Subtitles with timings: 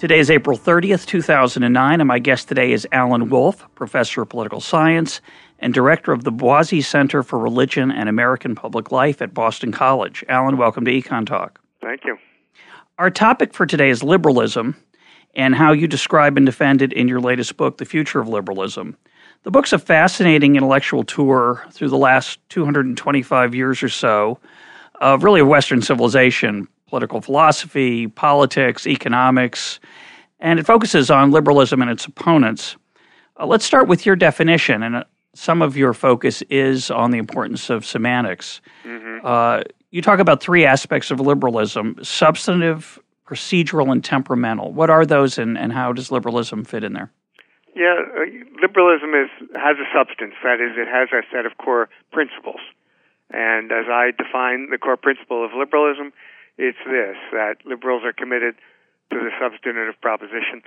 [0.00, 4.58] Today is April 30th, 2009, and my guest today is Alan Wolfe, professor of political
[4.58, 5.20] science
[5.58, 10.24] and director of the Boisi Center for Religion and American Public Life at Boston College.
[10.26, 11.60] Alan, welcome to Econ Talk.
[11.82, 12.16] Thank you.
[12.96, 14.74] Our topic for today is liberalism
[15.34, 18.96] and how you describe and defend it in your latest book, The Future of Liberalism.
[19.42, 24.38] The book's a fascinating intellectual tour through the last 225 years or so
[24.94, 29.78] of really of Western civilization, political philosophy, politics, economics,
[30.40, 32.76] and it focuses on liberalism and its opponents.
[33.38, 37.18] Uh, let's start with your definition, and uh, some of your focus is on the
[37.18, 38.60] importance of semantics.
[38.84, 39.24] Mm-hmm.
[39.24, 44.72] Uh, you talk about three aspects of liberalism substantive, procedural, and temperamental.
[44.72, 47.12] What are those, and, and how does liberalism fit in there?
[47.76, 48.26] Yeah, uh,
[48.60, 50.34] liberalism is has a substance.
[50.42, 52.60] That is, it has a set of core principles.
[53.32, 56.12] And as I define the core principle of liberalism,
[56.60, 58.54] it's this that liberals are committed
[59.08, 60.60] to the substantive proposition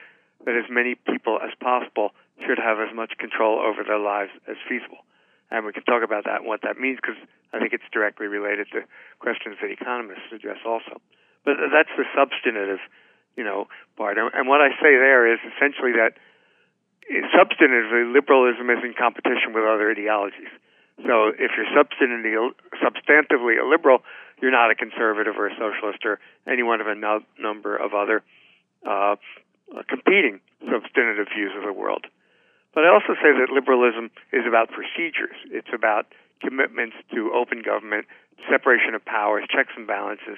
[0.45, 4.57] that as many people as possible should have as much control over their lives as
[4.67, 5.05] feasible.
[5.53, 7.21] And we can talk about that and what that means because
[7.53, 8.89] I think it's directly related to
[9.21, 10.97] questions that economists address also.
[11.45, 12.81] But that's the substantive,
[13.37, 14.17] you know, part.
[14.17, 16.17] And what I say there is essentially that
[17.05, 20.49] eh, substantively, liberalism is in competition with other ideologies.
[21.05, 22.33] So if you're substantively
[23.61, 24.01] a liberal,
[24.41, 27.93] you're not a conservative or a socialist or any one of a no, number of
[27.93, 28.23] other
[28.87, 29.15] uh,
[29.87, 32.05] competing substantive views of the world.
[32.73, 35.37] But I also say that liberalism is about procedures.
[35.51, 36.07] It's about
[36.41, 38.05] commitments to open government,
[38.49, 40.37] separation of powers, checks and balances,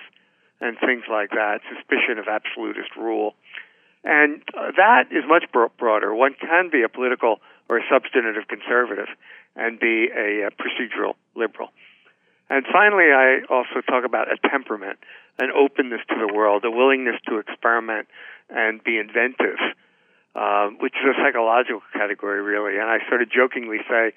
[0.61, 3.35] and things like that, suspicion of absolutist rule.
[4.03, 6.13] And uh, that is much broader.
[6.13, 9.07] One can be a political or a substantive conservative
[9.55, 11.69] and be a, a procedural liberal.
[12.50, 15.00] And finally, I also talk about a temperament,
[15.39, 18.07] an openness to the world, a willingness to experiment
[18.50, 19.57] and be inventive,
[20.35, 22.78] uh, which is a psychological category, really.
[22.78, 24.13] And I sort of jokingly say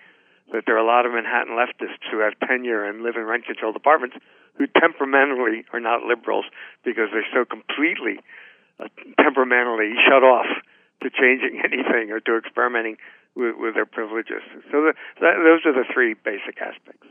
[0.53, 3.47] that there are a lot of Manhattan leftists who have tenure and live in rent
[3.47, 4.17] controlled apartments
[4.57, 6.45] who temperamentally are not liberals
[6.85, 8.21] because they're so completely
[8.81, 8.89] uh,
[9.21, 10.47] temperamentally shut off
[11.03, 12.97] to changing anything or to experimenting
[13.37, 14.43] with, with their privileges.
[14.71, 17.07] So the, that, those are the three basic aspects.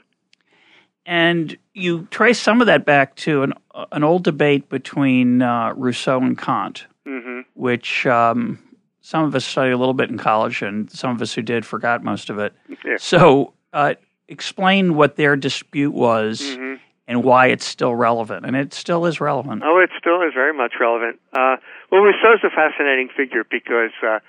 [1.07, 3.53] And you trace some of that back to an
[3.93, 7.41] an old debate between uh, Rousseau and Kant, mm-hmm.
[7.53, 8.59] which um,
[8.99, 11.65] some of us studied a little bit in college, and some of us who did
[11.65, 12.53] forgot most of it.
[12.83, 12.97] Yeah.
[12.99, 13.93] So, uh,
[14.27, 16.75] explain what their dispute was mm-hmm.
[17.07, 19.61] and why it's still relevant, and it still is relevant.
[19.63, 21.21] Oh, it still is very much relevant.
[21.31, 21.55] Uh,
[21.89, 24.19] well, Rousseau's a fascinating figure because uh,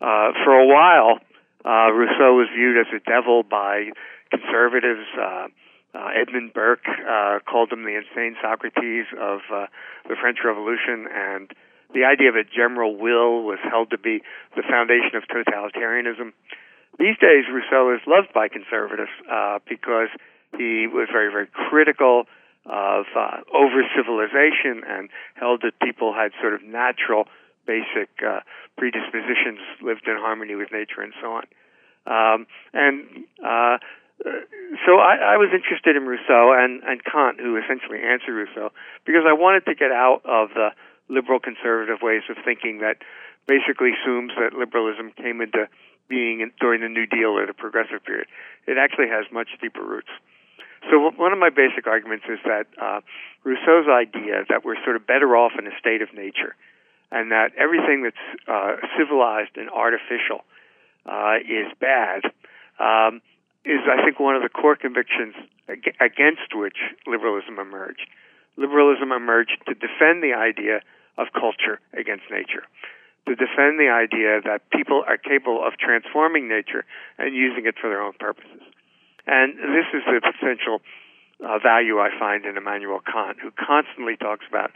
[0.00, 1.18] uh, for a while
[1.64, 3.90] uh, Rousseau was viewed as a devil by
[4.30, 5.06] conservatives.
[5.94, 9.66] Uh, Edmund Burke uh, called him the insane Socrates of uh,
[10.08, 11.52] the French Revolution, and
[11.92, 14.22] the idea of a general will was held to be
[14.56, 16.32] the foundation of totalitarianism.
[16.98, 20.08] These days, Rousseau is loved by conservatives uh, because
[20.56, 22.24] he was very, very critical
[22.64, 27.24] of uh, over civilization and held that people had sort of natural,
[27.66, 28.40] basic uh,
[28.78, 31.44] predispositions, lived in harmony with nature, and so on.
[32.04, 33.78] Um, and uh,
[34.86, 38.70] so I, I was interested in Rousseau and, and Kant, who essentially answered Rousseau,
[39.04, 40.70] because I wanted to get out of the
[41.08, 43.02] liberal conservative ways of thinking that
[43.46, 45.68] basically assumes that liberalism came into
[46.08, 48.26] being in, during the New Deal or the Progressive period.
[48.66, 50.10] It actually has much deeper roots.
[50.90, 53.00] So one of my basic arguments is that uh,
[53.44, 56.54] Rousseau's idea that we're sort of better off in a state of nature,
[57.10, 60.42] and that everything that's uh, civilized and artificial
[61.06, 62.22] uh, is bad.
[62.78, 63.20] Um,
[63.64, 65.34] is, I think, one of the core convictions
[65.68, 66.76] against which
[67.06, 68.06] liberalism emerged.
[68.56, 70.80] Liberalism emerged to defend the idea
[71.16, 72.64] of culture against nature,
[73.26, 76.84] to defend the idea that people are capable of transforming nature
[77.18, 78.60] and using it for their own purposes.
[79.26, 80.82] And this is the essential
[81.38, 84.72] uh, value I find in Immanuel Kant, who constantly talks about,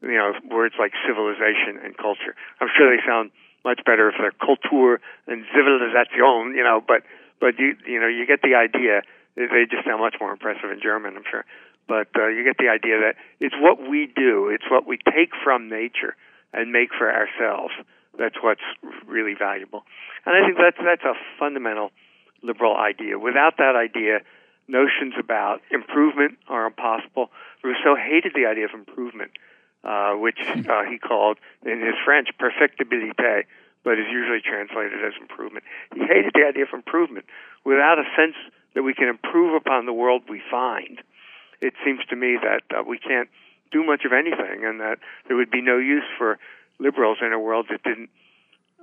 [0.00, 2.34] you know, words like civilization and culture.
[2.60, 3.30] I'm sure they sound
[3.64, 7.04] much better if they're culture and civilization, you know, but
[7.40, 9.02] but you you know you get the idea.
[9.36, 11.44] They just sound much more impressive in German, I'm sure.
[11.88, 15.30] But uh, you get the idea that it's what we do, it's what we take
[15.42, 16.14] from nature
[16.52, 17.72] and make for ourselves
[18.18, 18.62] That's what's
[19.06, 19.84] really valuable.
[20.26, 21.90] And I think that's that's a fundamental
[22.42, 23.18] liberal idea.
[23.18, 24.20] Without that idea,
[24.68, 27.30] notions about improvement are impossible.
[27.62, 29.32] Rousseau hated the idea of improvement,
[29.84, 33.44] uh, which uh, he called in his French perfectibilité,
[33.84, 35.64] but is usually translated as improvement.
[35.94, 37.26] He hated the idea of improvement.
[37.64, 38.36] Without a sense
[38.74, 41.00] that we can improve upon the world we find,
[41.60, 43.28] it seems to me that uh, we can't
[43.72, 44.98] do much of anything, and that
[45.28, 46.38] there would be no use for
[46.78, 48.10] liberals in a world that didn't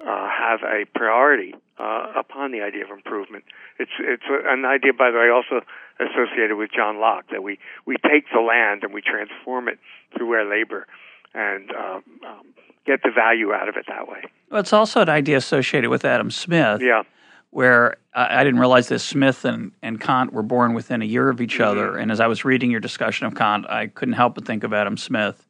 [0.05, 3.43] uh, have a priority uh, upon the idea of improvement.
[3.79, 5.65] It's it's an idea, by the way, also
[5.99, 9.79] associated with John Locke that we we take the land and we transform it
[10.15, 10.87] through our labor
[11.33, 12.45] and um, um,
[12.85, 14.23] get the value out of it that way.
[14.49, 16.81] Well, it's also an idea associated with Adam Smith.
[16.81, 17.03] Yeah.
[17.49, 21.39] Where I didn't realize that Smith and, and Kant were born within a year of
[21.39, 21.63] each mm-hmm.
[21.63, 21.97] other.
[21.97, 24.73] And as I was reading your discussion of Kant, I couldn't help but think of
[24.73, 25.47] Adam Smith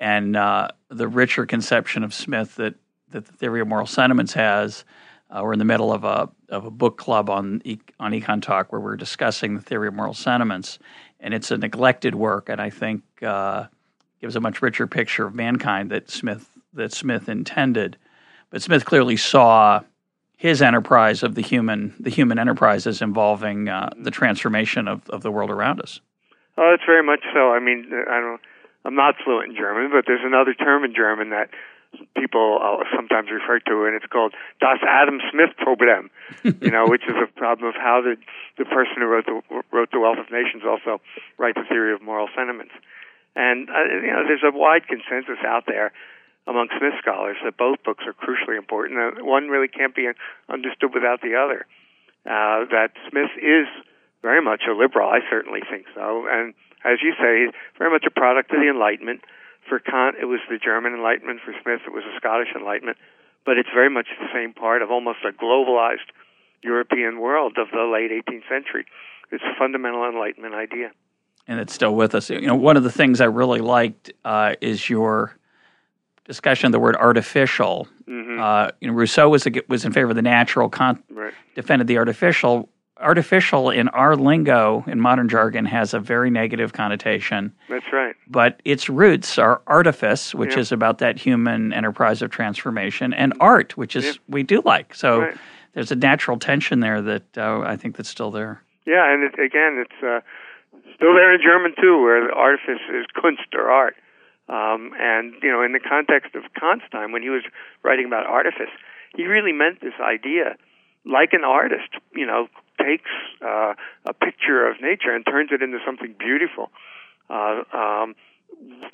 [0.00, 2.74] and uh, the richer conception of Smith that,
[3.10, 4.84] that the theory of moral sentiments has.
[5.30, 7.62] Uh, we're in the middle of a of a book club on
[8.00, 10.80] on Econ Talk where we're discussing the theory of moral sentiments,
[11.20, 13.66] and it's a neglected work, and I think uh,
[14.20, 17.96] gives a much richer picture of mankind that Smith that Smith intended.
[18.50, 19.80] But Smith clearly saw
[20.36, 25.22] his enterprise of the human the human enterprise as involving uh, the transformation of, of
[25.22, 26.00] the world around us.
[26.56, 27.52] Oh, it's very much so.
[27.52, 28.40] I mean, I don't.
[28.84, 31.50] I'm not fluent in German, but there's another term in German that
[32.16, 36.10] people uh, sometimes refer to, and it's called das Adam Smith Problem.
[36.42, 38.16] you know, which is a problem of how the
[38.56, 41.00] the person who wrote the wrote the Wealth of Nations also
[41.38, 42.72] write the theory of moral sentiments.
[43.36, 45.92] And uh, you know, there's a wide consensus out there
[46.46, 49.24] among Smith scholars that both books are crucially important.
[49.24, 50.08] One really can't be
[50.48, 51.66] understood without the other.
[52.26, 53.66] Uh, that Smith is
[54.22, 55.08] very much a liberal.
[55.08, 56.26] I certainly think so.
[56.28, 56.54] And
[56.84, 59.20] as you say, very much a product of the Enlightenment.
[59.68, 61.40] For Kant, it was the German Enlightenment.
[61.44, 62.98] For Smith, it was the Scottish Enlightenment.
[63.44, 66.12] But it's very much the same part of almost a globalized
[66.62, 68.84] European world of the late 18th century.
[69.32, 70.90] It's a fundamental Enlightenment idea.
[71.46, 72.28] And it's still with us.
[72.30, 75.36] You know, one of the things I really liked uh, is your
[76.30, 77.88] discussion of the word artificial.
[78.08, 78.40] Mm-hmm.
[78.40, 80.68] Uh, you know, Rousseau was a, was in favor of the natural.
[80.68, 81.34] Kant right.
[81.56, 82.68] defended the artificial.
[82.98, 87.52] Artificial in our lingo, in modern jargon, has a very negative connotation.
[87.68, 88.14] That's right.
[88.28, 93.76] But its roots are artifice, which is about that human enterprise of transformation, and art,
[93.76, 94.94] which is we do like.
[94.94, 95.36] So right.
[95.72, 98.62] there's a natural tension there that uh, I think that's still there.
[98.86, 100.20] Yeah, and it, again, it's uh,
[100.94, 103.96] still there in German too, where the artifice is Kunst or art.
[104.50, 107.44] Um, and you know, in the context of Kant's time, when he was
[107.84, 108.72] writing about artifice,
[109.14, 110.56] he really meant this idea,
[111.06, 112.48] like an artist, you know,
[112.78, 113.10] takes
[113.42, 113.74] uh,
[114.06, 116.70] a picture of nature and turns it into something beautiful.
[117.28, 118.14] Uh, um,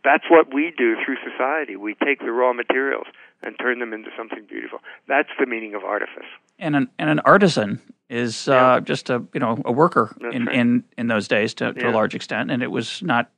[0.05, 1.75] that's what we do through society.
[1.75, 3.07] We take the raw materials
[3.43, 4.81] and turn them into something beautiful.
[5.09, 6.29] That's the meaning of artifice.
[6.59, 7.81] And an and an artisan
[8.11, 8.81] is uh, yeah.
[8.81, 10.55] just a you know a worker in, right.
[10.55, 11.91] in in those days to, to yeah.
[11.91, 13.31] a large extent, and it was not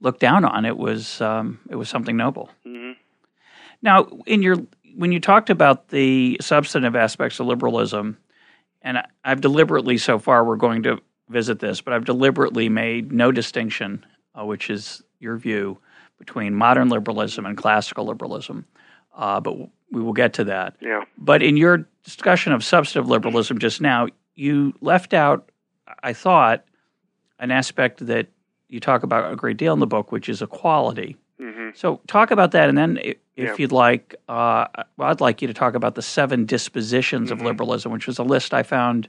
[0.00, 0.64] looked down on.
[0.64, 2.50] It was um, it was something noble.
[2.66, 2.92] Mm-hmm.
[3.82, 4.56] Now, in your
[4.96, 8.18] when you talked about the substantive aspects of liberalism,
[8.82, 13.30] and I've deliberately so far we're going to visit this, but I've deliberately made no
[13.30, 14.04] distinction,
[14.38, 15.78] uh, which is your view,
[16.18, 18.66] between modern liberalism and classical liberalism.
[19.14, 19.56] Uh, but
[19.90, 20.76] we will get to that.
[20.80, 21.04] Yeah.
[21.16, 25.50] But in your discussion of substantive liberalism just now, you left out,
[26.02, 26.64] I thought,
[27.38, 28.28] an aspect that
[28.68, 31.16] you talk about a great deal in the book, which is equality.
[31.40, 31.70] Mm-hmm.
[31.74, 33.54] So talk about that, and then if yeah.
[33.56, 37.40] you'd like, uh, well, I'd like you to talk about the seven dispositions mm-hmm.
[37.40, 39.08] of liberalism, which was a list I found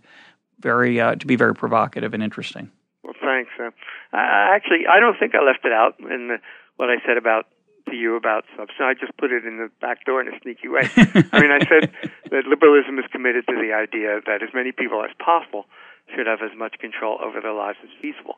[0.59, 2.71] very uh, to be very provocative and interesting.
[3.03, 3.51] Well, thanks.
[3.59, 3.71] Uh,
[4.13, 6.37] actually, I don't think I left it out in the,
[6.77, 7.47] what I said about
[7.89, 8.79] to you about substance.
[8.79, 10.89] I just put it in the back door in a sneaky way.
[10.95, 11.91] I mean, I said
[12.31, 15.65] that liberalism is committed to the idea that as many people as possible
[16.15, 18.37] should have as much control over their lives as feasible.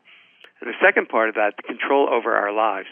[0.62, 2.86] The second part of that, the control over our lives,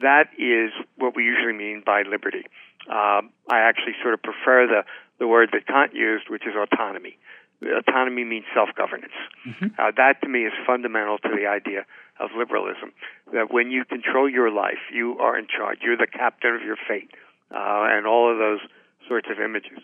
[0.00, 2.46] that is what we usually mean by liberty.
[2.88, 4.84] Um, I actually sort of prefer the,
[5.18, 7.18] the word that Kant used, which is autonomy.
[7.60, 9.12] Autonomy means self-governance.
[9.46, 9.66] Mm-hmm.
[9.76, 11.84] Uh, that to me is fundamental to the idea
[12.18, 12.92] of liberalism.
[13.34, 15.78] That when you control your life, you are in charge.
[15.82, 17.10] You're the captain of your fate,
[17.50, 18.60] uh, and all of those
[19.06, 19.80] sorts of images.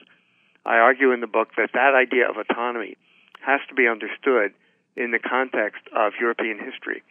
[0.64, 2.97] I argue in the book that that idea of autonomy
[3.45, 4.54] has to be understood
[4.97, 7.02] in the context of European history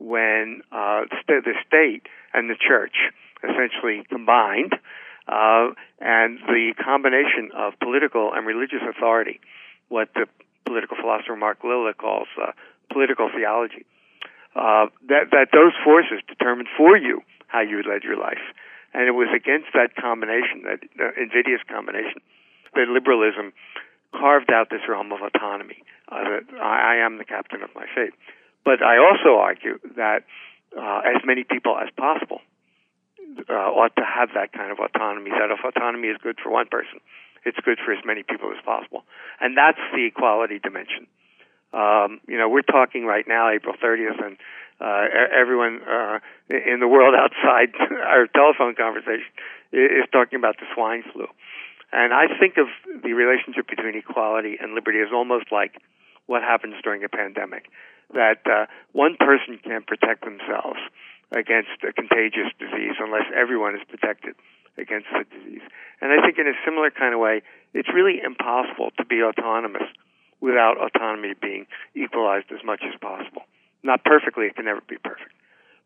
[0.00, 2.96] when uh, the state and the church
[3.44, 4.74] essentially combined,
[5.28, 9.40] uh, and the combination of political and religious authority,
[9.88, 10.26] what the
[10.64, 12.52] political philosopher Mark Lilla calls uh,
[12.92, 13.84] political theology,
[14.56, 18.42] uh, that that those forces determined for you how you led your life.
[18.92, 22.18] And it was against that combination, that uh, invidious combination,
[22.74, 23.52] that liberalism
[24.10, 25.82] carved out this realm of autonomy.
[26.10, 28.14] Uh, that I, I am the captain of my fate.
[28.64, 30.24] But I also argue that
[30.76, 32.40] uh, as many people as possible
[33.48, 35.30] uh, ought to have that kind of autonomy.
[35.30, 37.00] That if autonomy is good for one person,
[37.44, 39.04] it's good for as many people as possible,
[39.40, 41.06] and that's the equality dimension.
[41.72, 44.36] Um, you know, we're talking right now, April 30th, and
[44.80, 46.18] uh, everyone uh,
[46.50, 47.70] in the world outside
[48.02, 49.30] our telephone conversation
[49.72, 51.26] is talking about the swine flu.
[51.92, 52.66] And I think of
[53.02, 55.74] the relationship between equality and liberty as almost like
[56.26, 57.66] what happens during a pandemic.
[58.14, 60.80] That uh, one person can't protect themselves
[61.30, 64.34] against a contagious disease unless everyone is protected
[64.78, 65.62] against the disease.
[66.00, 67.42] And I think in a similar kind of way,
[67.74, 69.86] it's really impossible to be autonomous
[70.40, 73.42] without autonomy being equalized as much as possible.
[73.82, 75.32] Not perfectly, it can never be perfect.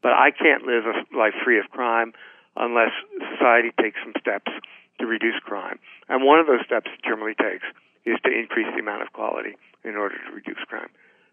[0.02, 2.12] But I can't live a life free of crime
[2.56, 2.92] unless
[3.34, 4.52] society takes some steps
[5.00, 5.78] to reduce crime.
[6.08, 7.66] And one of those steps it generally takes
[8.06, 10.90] is to increase the amount of quality in order to reduce crime.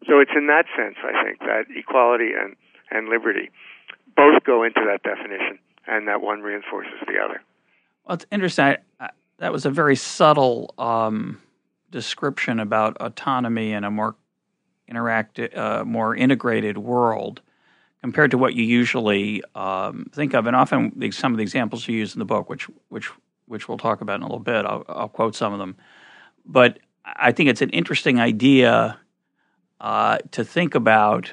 [0.07, 2.55] So it's in that sense, I think, that equality and,
[2.89, 3.49] and liberty
[4.15, 7.41] both go into that definition, and that one reinforces the other.
[8.05, 8.77] Well, it's interesting.
[8.99, 11.41] I, that was a very subtle um,
[11.91, 14.15] description about autonomy in a more
[14.89, 17.41] interactive, uh, more integrated world
[18.01, 20.47] compared to what you usually um, think of.
[20.47, 23.09] And often, some of the examples you use in the book, which which
[23.47, 25.75] which we'll talk about in a little bit, I'll, I'll quote some of them.
[26.45, 28.99] But I think it's an interesting idea
[29.81, 31.31] uh, to think about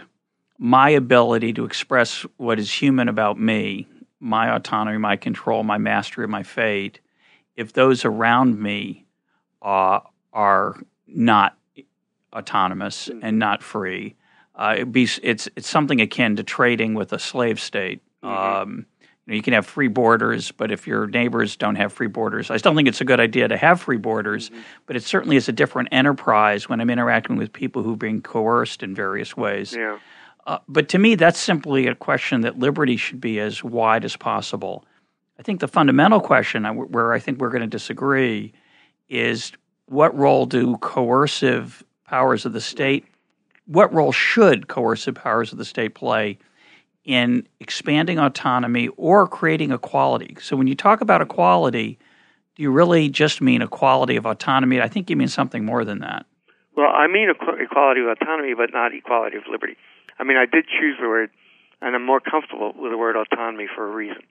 [0.56, 3.86] my ability to express what is human about me,
[4.18, 6.98] my autonomy, my control, my mastery of my fate,
[7.56, 9.04] if those around me
[9.62, 10.00] uh,
[10.32, 11.56] are not
[12.32, 14.16] autonomous and not free.
[14.54, 18.00] Uh, be, it's it's something akin to trading with a slave state.
[18.24, 18.62] Mm-hmm.
[18.62, 18.86] Um,
[19.28, 22.74] you, can have free borders, but if your neighbors don't have free borders, I still
[22.74, 24.50] think it's a good idea to have free borders.
[24.50, 24.60] Mm-hmm.
[24.86, 28.22] But it certainly is a different enterprise when I'm interacting with people who are being
[28.22, 29.74] coerced in various ways.
[29.74, 29.98] Yeah.
[30.46, 34.16] Uh, but to me, that's simply a question that liberty should be as wide as
[34.16, 34.84] possible.
[35.38, 38.52] I think the fundamental question where I think we're going to disagree
[39.08, 39.52] is
[39.86, 43.04] what role do coercive powers of the state,
[43.66, 46.38] what role should coercive powers of the state play
[47.08, 50.36] in expanding autonomy or creating equality?
[50.42, 51.98] So when you talk about equality,
[52.54, 54.78] do you really just mean equality of autonomy?
[54.82, 56.26] I think you mean something more than that.
[56.76, 59.78] Well, I mean equality of autonomy, but not equality of liberty.
[60.18, 61.30] I mean, I did choose the word,
[61.80, 64.22] and I'm more comfortable with the word autonomy for a reason,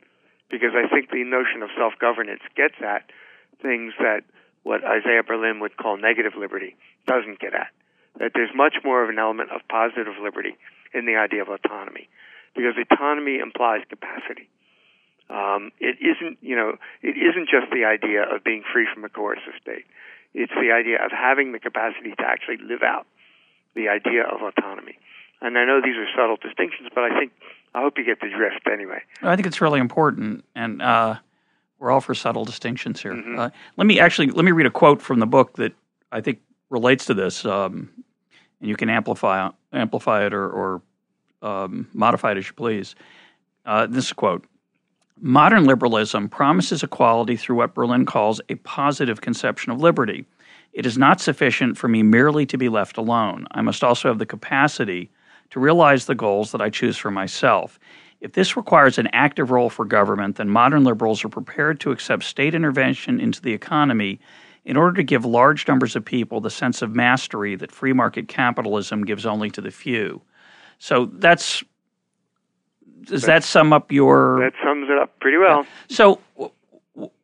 [0.52, 3.10] because I think the notion of self governance gets at
[3.60, 4.22] things that
[4.62, 6.76] what Isaiah Berlin would call negative liberty
[7.08, 7.74] doesn't get at.
[8.20, 10.56] That there's much more of an element of positive liberty
[10.94, 12.08] in the idea of autonomy,
[12.58, 14.50] because autonomy implies capacity.
[15.30, 19.10] Um, it isn't, you know, it isn't just the idea of being free from a
[19.10, 19.86] coercive state.
[20.34, 23.06] It's the idea of having the capacity to actually live out
[23.76, 24.98] the idea of autonomy.
[25.42, 27.32] And I know these are subtle distinctions, but I think
[27.76, 29.02] I hope you get the drift anyway.
[29.22, 31.16] I think it's really important, and uh,
[31.78, 33.14] we're all for subtle distinctions here.
[33.14, 33.38] Mm-hmm.
[33.38, 35.74] Uh, let me actually let me read a quote from the book that
[36.12, 37.92] I think relates to this, um,
[38.60, 40.82] and you can amplify amplify it or, or
[41.48, 42.96] um, modify it as you please.
[43.66, 44.46] Uh, this quote:
[45.20, 50.26] "Modern liberalism promises equality through what Berlin calls a positive conception of liberty."
[50.74, 53.48] It is not sufficient for me merely to be left alone.
[53.52, 55.10] I must also have the capacity
[55.50, 57.80] to realize the goals that I choose for myself.
[58.20, 62.24] If this requires an active role for government, then modern liberals are prepared to accept
[62.24, 64.20] state intervention into the economy
[64.66, 68.28] in order to give large numbers of people the sense of mastery that free market
[68.28, 70.22] capitalism gives only to the few.
[70.80, 71.64] So that's
[73.04, 75.66] does that sum up your that sums it up pretty well.
[75.90, 76.52] So w-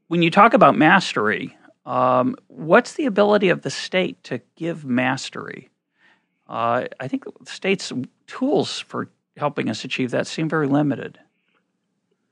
[0.08, 1.56] when you talk about mastery,
[1.86, 5.70] um, what's the ability of the state to give mastery?
[6.48, 7.92] Uh, I think the state's
[8.28, 11.20] tools for helping us achieve that seem very limited.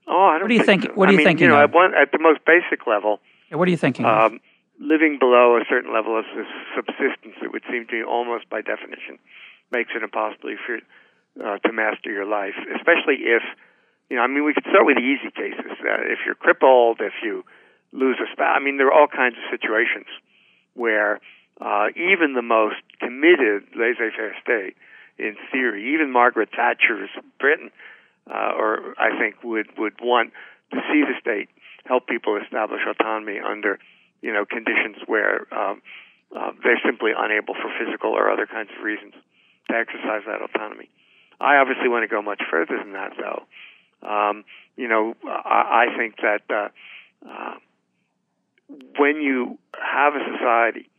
[0.08, 0.44] Oh, I don't.
[0.44, 0.84] What do you think?
[0.84, 0.92] So.
[0.94, 1.46] What I you mean, thinking?
[1.46, 3.20] You know, at, one, at the most basic level.
[3.50, 4.06] Yeah, what are you thinking?
[4.06, 4.40] Um,
[4.80, 6.26] living below a certain level of
[6.76, 9.20] subsistence, it would seem to me almost by definition
[9.72, 10.80] makes it impossible for
[11.40, 13.44] uh, to master your life, especially if
[14.10, 14.24] you know.
[14.24, 15.72] I mean, we could start with the easy cases.
[15.80, 17.44] Uh, if you're crippled, if you
[17.94, 18.56] lose a spouse.
[18.56, 20.08] I mean, there are all kinds of situations
[20.74, 21.20] where
[21.60, 24.76] uh, even the most committed laissez-faire state,
[25.18, 27.10] in theory, even Margaret Thatcher's
[27.40, 27.70] Britain,
[28.30, 30.32] uh, or I think would would want
[30.74, 31.50] to see the state
[31.86, 33.80] help people establish autonomy under,
[34.22, 35.82] you know, conditions where um,
[36.36, 39.14] uh, they're simply unable for physical or other kinds of reasons
[39.70, 40.90] to exercise that autonomy.
[41.42, 43.44] I obviously want to go much further than that, though.
[44.08, 44.44] Um,
[44.76, 46.70] you know, I, I think that uh,
[47.28, 47.56] uh,
[48.98, 50.90] when you have a society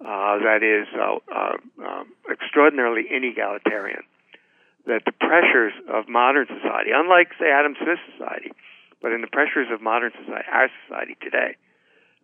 [0.00, 4.02] uh, that is uh, uh, um, extraordinarily inegalitarian,
[4.86, 8.50] that the pressures of modern society, unlike, say, Adam Smith's society,
[9.00, 11.56] but in the pressures of modern society, our society today,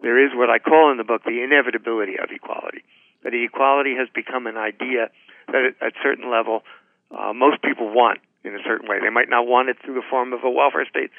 [0.03, 2.83] there is what I call in the book the inevitability of equality.
[3.23, 5.11] That equality has become an idea
[5.49, 6.63] that at a certain level
[7.11, 8.99] uh, most people want in a certain way.
[9.01, 11.11] They might not want it through the form of a welfare state,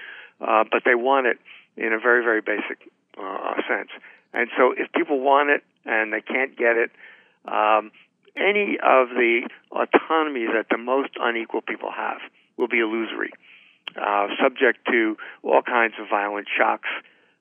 [0.42, 1.38] uh, but they want it
[1.78, 3.90] in a very, very basic uh, sense.
[4.34, 6.92] And so if people want it and they can't get it,
[7.46, 7.92] um,
[8.38, 12.20] any of the autonomy that the most unequal people have
[12.58, 13.32] will be illusory,
[14.00, 16.90] uh, subject to all kinds of violent shocks,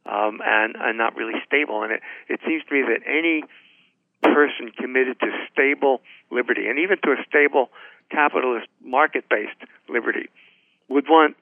[0.06, 1.82] um, and, and not really stable.
[1.82, 3.44] And it, it seems to me that any
[4.22, 6.00] person committed to stable
[6.30, 7.70] liberty, and even to a stable
[8.10, 10.28] capitalist market-based liberty,
[10.88, 11.36] would want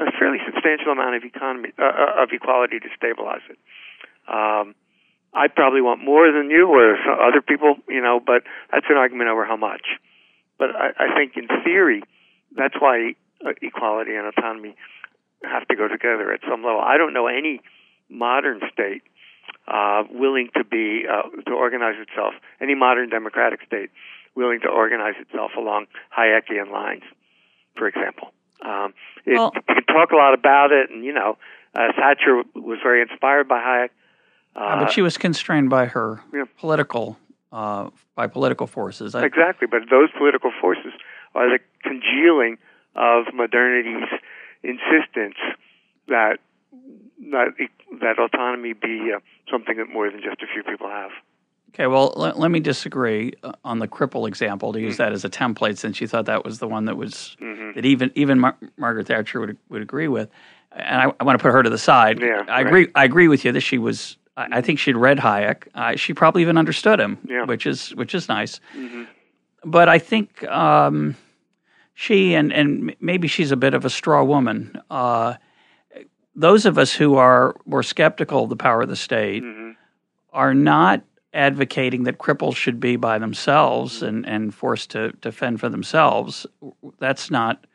[0.00, 3.58] a fairly substantial amount of economy uh, uh of equality to stabilize it.
[4.28, 4.74] Um,
[5.32, 9.30] I probably want more than you or other people, you know, but that's an argument
[9.30, 9.86] over how much.
[10.58, 12.02] But I, I think in theory,
[12.56, 13.14] that's why
[13.44, 14.74] uh, equality and autonomy
[15.42, 16.80] have to go together at some level.
[16.80, 17.60] I don't know any
[18.08, 19.02] modern state
[19.68, 23.90] uh, willing to be uh, to organize itself, any modern democratic state
[24.34, 27.02] willing to organize itself along Hayekian lines,
[27.76, 28.32] for example.
[28.62, 28.94] Um,
[29.24, 31.38] it, well, you can talk a lot about it, and you know,
[31.74, 33.88] uh, Thatcher was very inspired by Hayek.
[34.56, 36.44] Uh, but she was constrained by her yeah.
[36.58, 37.16] political
[37.52, 39.14] uh, by political forces.
[39.14, 40.92] I, exactly, but those political forces
[41.34, 42.58] are the congealing
[42.96, 44.08] of modernity's
[44.62, 45.36] insistence
[46.08, 46.38] that
[47.30, 47.54] that
[48.00, 49.20] that autonomy be uh,
[49.50, 51.10] something that more than just a few people have.
[51.74, 55.04] Okay, well, let, let me disagree uh, on the cripple example to use mm-hmm.
[55.04, 57.72] that as a template, since you thought that was the one that was mm-hmm.
[57.74, 60.28] that even even Mar- Margaret Thatcher would would agree with,
[60.72, 62.20] and I, I, want to put her to the side.
[62.20, 62.66] Yeah, I right.
[62.66, 62.88] agree.
[62.94, 65.68] I agree with you that she was I think she'd read Hayek.
[65.74, 67.44] Uh, she probably even understood him, yeah.
[67.44, 68.60] which is which is nice.
[68.74, 69.04] Mm-hmm.
[69.64, 71.16] But I think um,
[71.94, 74.80] she and and maybe she's a bit of a straw woman.
[74.88, 75.34] Uh,
[76.34, 79.72] those of us who are more skeptical of the power of the state mm-hmm.
[80.32, 81.02] are not
[81.32, 84.06] advocating that cripples should be by themselves mm-hmm.
[84.06, 86.46] and, and forced to, to fend for themselves.
[86.98, 87.66] That's not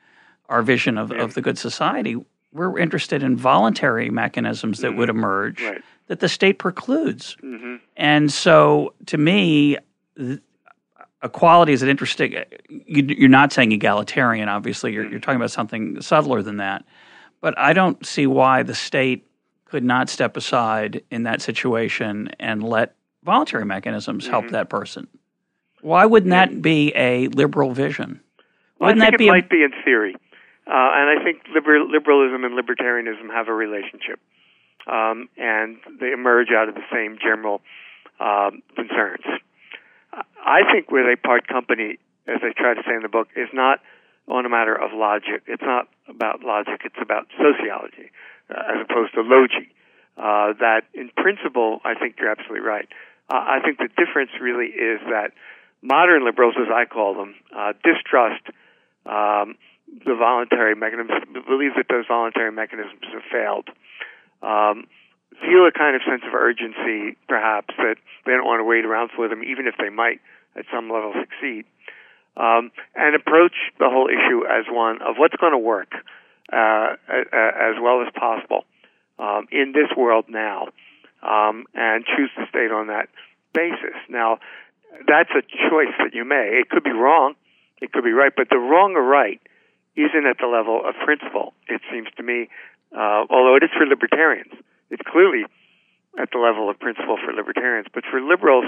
[0.49, 2.17] our vision of, of the good society.
[2.51, 5.19] We're interested in voluntary mechanisms that would mm-hmm.
[5.19, 5.61] emerge.
[5.61, 7.35] Right that the state precludes.
[7.43, 7.75] Mm-hmm.
[7.97, 9.77] And so, to me,
[11.23, 12.43] equality is an interesting.
[12.69, 14.93] You, are not saying egalitarian, obviously.
[14.93, 16.85] You're, you're talking about something subtler than that.
[17.41, 19.27] But I don't see why the state
[19.65, 24.31] could not step aside in that situation and let voluntary mechanisms mm-hmm.
[24.31, 25.07] help that person.
[25.81, 26.45] Why wouldn't yeah.
[26.45, 28.21] that be a liberal vision?
[28.79, 30.15] Wouldn't well, I think that be it a, might be in theory,
[30.67, 34.19] uh, and I think liber- liberalism and libertarianism have a relationship
[34.87, 37.61] um, and they emerge out of the same general
[38.19, 39.25] um, concerns.
[40.13, 43.49] I think where they part company, as I try to say in the book, is
[43.53, 43.79] not
[44.27, 45.43] on a matter of logic.
[45.47, 46.81] It's not about logic.
[46.85, 48.11] It's about sociology,
[48.49, 49.69] uh, as opposed to logi.
[50.17, 52.87] Uh, that in principle, I think you're absolutely right.
[53.29, 55.31] Uh, I think the difference really is that
[55.81, 58.43] modern liberals, as I call them, uh, distrust
[59.05, 59.55] um,
[60.05, 63.69] the voluntary mechanisms, believe that those voluntary mechanisms have failed
[64.41, 64.87] um,
[65.41, 69.09] feel a kind of sense of urgency, perhaps, that they don't want to wait around
[69.15, 70.21] for them, even if they might
[70.55, 71.65] at some level succeed,
[72.37, 75.91] um, and approach the whole issue as one of what's going to work
[76.53, 78.65] uh, as well as possible
[79.19, 80.67] um, in this world now,
[81.25, 83.09] um, and choose to state on that
[83.53, 83.97] basis.
[84.09, 84.39] Now,
[85.07, 86.61] that's a choice that you may.
[86.61, 87.35] It could be wrong,
[87.81, 89.41] it could be right, but the wrong or right
[89.95, 91.53] isn't at the level of principle.
[91.67, 92.49] It seems to me
[92.95, 94.53] uh, although it is for libertarians.
[94.89, 95.45] It's clearly
[96.19, 98.65] at the level of principle for libertarians, but for liberals,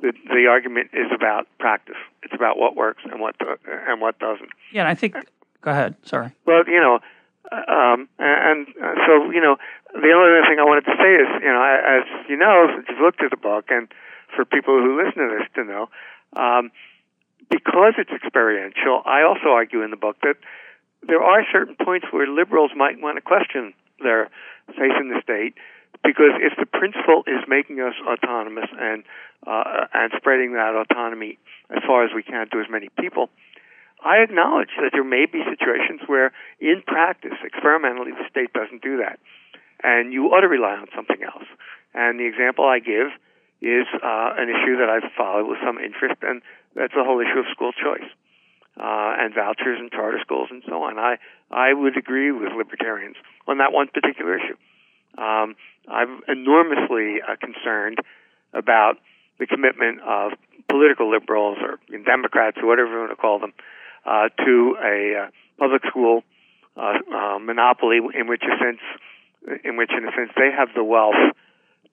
[0.00, 2.00] the, the argument is about practice.
[2.22, 4.50] It's about what works and what do, and what doesn't.
[4.72, 5.14] Yeah, and I think.
[5.62, 5.94] Go ahead.
[6.04, 6.34] Sorry.
[6.46, 7.00] Well, you know,
[7.50, 9.56] um, and, uh, so you know,
[9.92, 12.86] the only other thing I wanted to say is, you know, as you know, since
[12.88, 13.88] you've looked at the book, and
[14.36, 15.88] for people who listen to this to know,
[16.36, 16.70] um,
[17.50, 20.36] because it's experiential, I also argue in the book that
[21.06, 23.72] there are certain points where liberals might want to question
[24.02, 24.30] their
[24.68, 25.54] faith in the state
[26.04, 29.02] because if the principle is making us autonomous and
[29.46, 31.38] uh, and spreading that autonomy
[31.70, 33.30] as far as we can to as many people,
[34.04, 38.98] I acknowledge that there may be situations where, in practice, experimentally, the state doesn't do
[38.98, 39.20] that,
[39.82, 41.44] and you ought to rely on something else.
[41.94, 43.08] And the example I give
[43.60, 46.40] is uh, an issue that I've followed with some interest, and
[46.74, 48.08] that's the whole issue of school choice.
[48.80, 50.98] uh, and vouchers and charter schools and so on.
[50.98, 51.16] I
[51.50, 54.56] I would agree with libertarians on that one particular issue.
[55.18, 55.56] Um,
[55.88, 57.98] I'm enormously uh, concerned
[58.54, 58.98] about
[59.38, 60.32] the commitment of
[60.68, 63.52] political liberals or Democrats or whatever you want to call them
[64.06, 66.22] uh, to a uh, public school
[66.76, 68.80] uh, uh, monopoly in which a sense
[69.64, 71.16] in which in a sense they have the wealth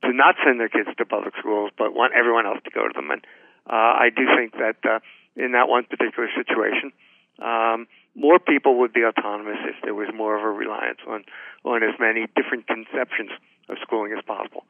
[0.04, 2.94] to not send their kids to public schools but want everyone else to go to
[2.94, 3.22] them and
[3.70, 5.02] I do think that
[5.36, 6.92] in that one particular situation
[7.40, 11.24] um, more people would be autonomous if there was more of a reliance on
[11.64, 13.32] on as many different conceptions
[13.70, 14.66] of schooling as possible.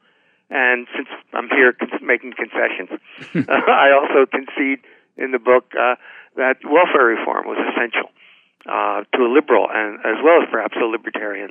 [0.50, 2.90] And since I'm here making concessions,
[3.34, 4.80] uh, I also concede
[5.16, 5.96] in the book uh,
[6.38, 8.08] that welfare reform was essential
[8.64, 11.50] uh, to a liberal and as well as perhaps a libertarian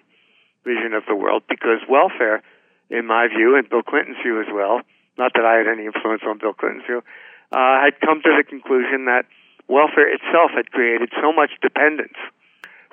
[0.64, 2.42] vision of the world because welfare,
[2.90, 4.82] in my view, and Bill Clinton's view as well,
[5.18, 7.04] not that I had any influence on Bill Clinton's view,
[7.52, 9.28] uh, had come to the conclusion that
[9.68, 12.18] welfare itself had created so much dependence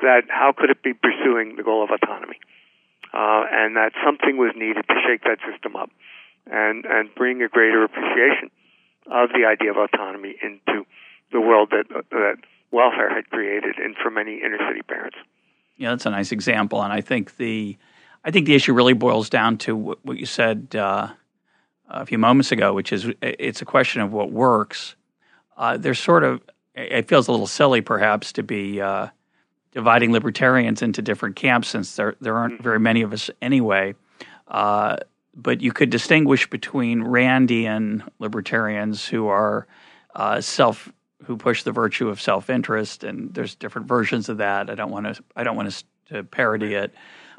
[0.02, 2.38] that how could it be pursuing the goal of autonomy?
[3.14, 5.90] uh, and that something was needed to shake that system up
[6.50, 8.50] and and bring a greater appreciation
[9.06, 10.84] of the idea of autonomy into
[11.34, 12.36] the world that that
[12.70, 15.18] welfare had created, and for many inner city parents.
[15.76, 17.76] Yeah, that's a nice example, and I think the
[18.24, 21.08] I think the issue really boils down to what you said uh,
[21.88, 24.96] a few moments ago, which is it's a question of what works.
[25.58, 26.40] Uh, there's sort of
[26.74, 29.08] it feels a little silly, perhaps, to be uh,
[29.72, 33.94] dividing libertarians into different camps since there there aren't very many of us anyway.
[34.46, 34.96] Uh,
[35.36, 39.66] but you could distinguish between Randian libertarians who are
[40.14, 40.92] uh, self
[41.26, 44.70] who push the virtue of self interest, and there's different versions of that.
[44.70, 45.84] I don't want to I don't want to,
[46.14, 46.94] to parody it,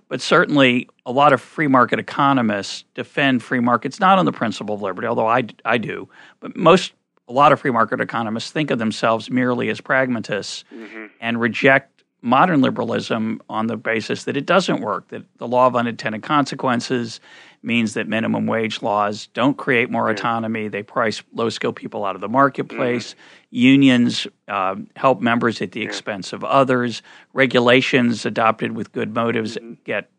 [0.08, 4.76] but certainly a lot of free market economists defend free markets not on the principle
[4.76, 6.94] of liberty, although I I do, but most
[7.28, 11.08] a lot of free market economists think of themselves merely as pragmatists mm-hmm.
[11.20, 11.95] and reject
[12.26, 17.20] modern liberalism on the basis that it doesn't work, that the law of unintended consequences
[17.62, 20.68] means that minimum wage laws don't create more autonomy.
[20.68, 23.12] They price low skilled people out of the marketplace.
[23.12, 23.20] Mm-hmm.
[23.52, 27.04] Unions uh, help members at the expense of others.
[27.34, 29.74] Regulations adopted with good motives mm-hmm.
[29.84, 30.10] get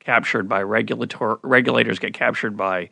[0.00, 2.88] captured by regulator regulators, get captured by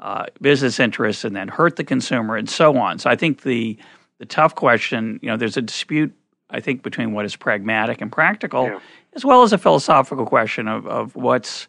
[0.00, 2.98] uh, business interests, and then hurt the consumer, and so on.
[2.98, 3.78] So I think the
[4.18, 6.14] the tough question, you know, there's a dispute
[6.50, 8.78] I think, between what is pragmatic and practical, yeah.
[9.14, 11.68] as well as a philosophical question of, of what's,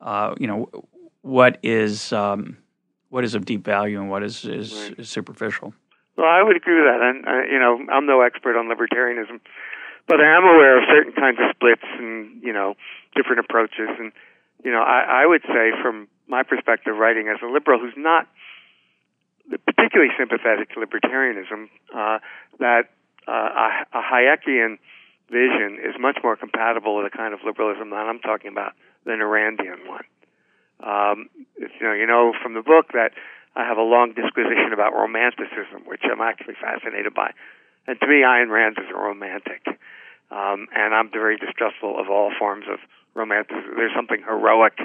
[0.00, 0.68] uh, you know,
[1.22, 2.56] what is um,
[3.08, 4.98] what is of deep value and what is is, right.
[4.98, 5.74] is, superficial.
[6.16, 9.40] Well, I would agree with that, and uh, you know, I'm no expert on libertarianism,
[10.06, 12.74] but I am aware of certain kinds of splits and you know
[13.14, 14.12] different approaches, and
[14.64, 18.28] you know, I, I would say from my perspective, writing as a liberal who's not
[19.66, 22.18] particularly sympathetic to libertarianism, uh,
[22.60, 22.90] that
[23.28, 24.78] uh, a, a Hayekian
[25.30, 28.72] vision is much more compatible with the kind of liberalism that I'm talking about
[29.04, 30.04] than a Randian one.
[30.80, 31.28] Um,
[31.58, 33.12] you know, you know from the book that
[33.54, 37.32] I have a long disquisition about romanticism, which I'm actually fascinated by.
[37.86, 39.66] And to me, Ayn Rand is a romantic,
[40.30, 42.78] um, and I'm very distrustful of all forms of
[43.14, 43.74] romanticism.
[43.76, 44.78] There's something heroic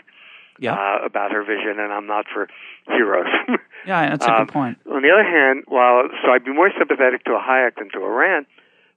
[0.60, 0.74] yeah.
[0.74, 2.48] uh, about her vision, and I'm not for
[2.88, 3.28] heroes.
[3.88, 4.78] yeah, that's a um, good point.
[4.92, 8.00] On the other hand, while so I'd be more sympathetic to a Hayek than to
[8.00, 8.46] a Rand,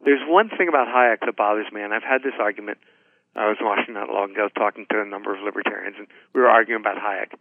[0.05, 2.79] there's one thing about Hayek that bothers me, and I've had this argument.
[3.37, 6.41] I was in Washington not long ago talking to a number of libertarians, and we
[6.41, 7.35] were arguing about Hayek.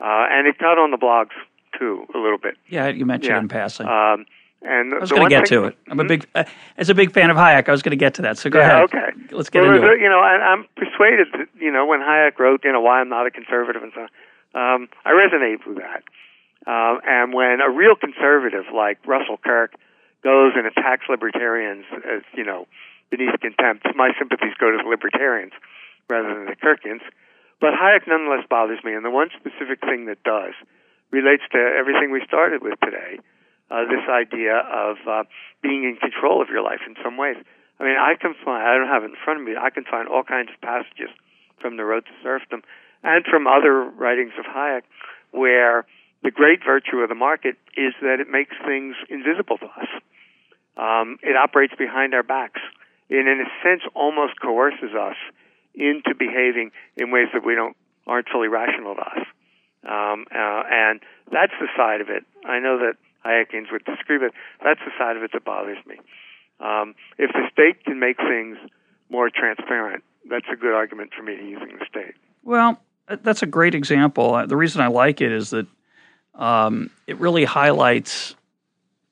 [0.00, 1.34] Uh, and it got on the blogs
[1.78, 2.56] too a little bit.
[2.68, 3.38] Yeah, you mentioned yeah.
[3.40, 3.86] in passing.
[3.86, 4.26] Um,
[4.62, 5.78] and I was going to get to it.
[5.88, 6.44] I'm a big, uh,
[6.76, 8.38] as a big fan of Hayek, I was going to get to that.
[8.38, 8.82] So go yeah, ahead.
[8.84, 10.00] Okay, let's get well, into it.
[10.00, 13.08] You know, I, I'm persuaded that you know when Hayek wrote, you know, why I'm
[13.08, 14.08] not a conservative and so on.
[14.54, 16.02] Um, I resonate with that.
[16.66, 19.74] Um, and when a real conservative like Russell Kirk
[20.24, 22.66] goes and attacks libertarians as you know
[23.10, 25.52] beneath contempt, my sympathies go to the libertarians
[26.10, 27.02] rather than the Kirkians.
[27.60, 30.54] But Hayek nonetheless bothers me, and the one specific thing that does
[31.10, 33.18] relates to everything we started with today
[33.70, 35.24] uh, this idea of uh,
[35.62, 37.36] being in control of your life in some ways.
[37.80, 39.84] I mean, I can find, I don't have it in front of me, I can
[39.84, 41.10] find all kinds of passages
[41.60, 42.62] from The Road to Serfdom
[43.02, 44.82] and from other writings of Hayek
[45.30, 45.86] where
[46.22, 49.88] the great virtue of the market is that it makes things invisible to us.
[50.76, 52.60] Um, it operates behind our backs.
[53.08, 55.16] It, in a sense, almost coerces us
[55.74, 57.76] into behaving in ways that we don't
[58.06, 59.26] aren't fully rational to us.
[59.84, 61.00] Um, uh, and
[61.30, 62.24] that's the side of it.
[62.44, 64.32] I know that Hayekians would disagree, but
[64.64, 65.96] that's the side of it that bothers me.
[66.60, 68.58] Um, if the state can make things
[69.10, 72.14] more transparent, that's a good argument for me to using the state.
[72.42, 72.80] Well,
[73.22, 74.34] that's a great example.
[74.34, 75.66] Uh, the reason I like it is that
[76.34, 78.34] um, it really highlights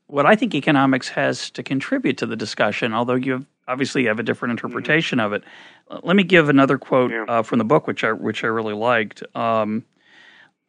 [0.06, 4.18] what I think economics has to contribute to the discussion, although you have, obviously have
[4.20, 5.32] a different interpretation mm-hmm.
[5.34, 5.44] of it.
[6.04, 7.24] Let me give another quote yeah.
[7.28, 9.22] uh, from the book, which I which I really liked.
[9.36, 9.84] Um,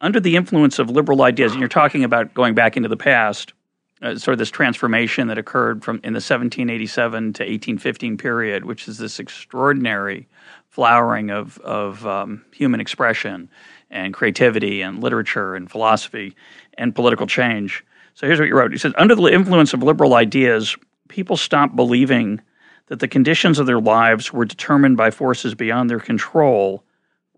[0.00, 3.52] under the influence of liberal ideas, and you're talking about going back into the past,
[4.00, 8.86] uh, sort of this transformation that occurred from in the 1787 to 1815 period, which
[8.86, 10.28] is this extraordinary
[10.68, 13.48] flowering of of um, human expression
[13.90, 16.36] and creativity and literature and philosophy
[16.76, 17.84] and political change.
[18.14, 18.72] So here's what you wrote.
[18.72, 20.76] He says, under the influence of liberal ideas,
[21.08, 22.40] people stopped believing
[22.86, 26.84] that the conditions of their lives were determined by forces beyond their control,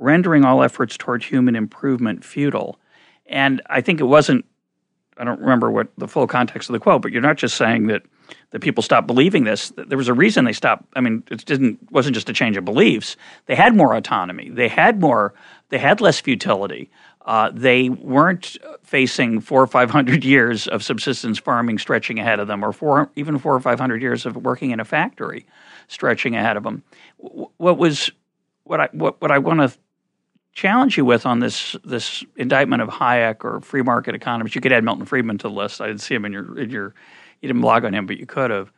[0.00, 2.80] rendering all efforts toward human improvement futile.
[3.26, 4.44] And I think it wasn't,
[5.16, 7.86] I don't remember what the full context of the quote, but you're not just saying
[7.86, 8.02] that
[8.50, 9.72] that people stopped believing this.
[9.76, 10.84] There was a reason they stopped.
[10.94, 13.16] I mean, it didn't wasn't just a change of beliefs.
[13.46, 14.50] They had more autonomy.
[14.50, 15.34] They had more.
[15.68, 16.90] They had less futility.
[17.26, 22.46] Uh, they weren't facing four or five hundred years of subsistence farming stretching ahead of
[22.46, 25.44] them, or four, even four or five hundred years of working in a factory
[25.88, 26.82] stretching ahead of them.
[27.18, 28.10] What was
[28.62, 29.76] what I what, what I want to
[30.52, 34.54] challenge you with on this this indictment of Hayek or free market economists.
[34.54, 35.80] You could add Milton Friedman to the list.
[35.80, 36.94] I didn't see him in your in your
[37.40, 38.70] you didn't blog on him, but you could have.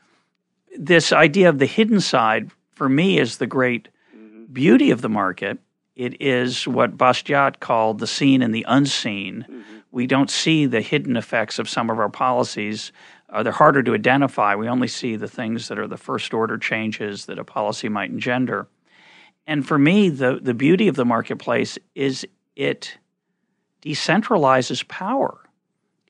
[0.78, 4.44] This idea of the hidden side for me is the great mm-hmm.
[4.52, 5.58] beauty of the market
[5.94, 9.44] it is what Bastiat called the seen and the unseen.
[9.48, 9.78] Mm-hmm.
[9.90, 12.92] We don't see the hidden effects of some of our policies.
[13.28, 14.54] Uh, they're harder to identify.
[14.54, 18.10] We only see the things that are the first order changes that a policy might
[18.10, 18.68] engender.
[19.46, 22.26] And for me, the, the beauty of the marketplace is
[22.56, 22.96] it
[23.82, 25.38] decentralizes power.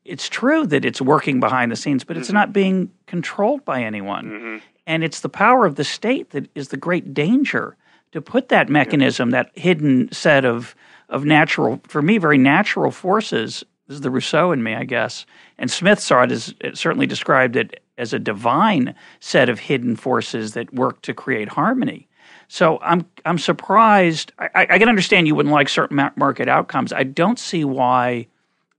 [0.05, 2.35] It's true that it's working behind the scenes, but it's mm-hmm.
[2.35, 4.27] not being controlled by anyone.
[4.27, 4.57] Mm-hmm.
[4.87, 7.77] And it's the power of the state that is the great danger
[8.11, 10.75] to put that mechanism, that hidden set of
[11.09, 13.63] of natural, for me, very natural forces.
[13.87, 15.27] This is the Rousseau in me, I guess.
[15.59, 19.95] And Smith saw it as it certainly described it as a divine set of hidden
[19.95, 22.09] forces that work to create harmony.
[22.53, 24.31] So I'm I'm surprised.
[24.39, 26.93] I, I can understand you wouldn't like certain market outcomes.
[26.93, 28.27] I don't see why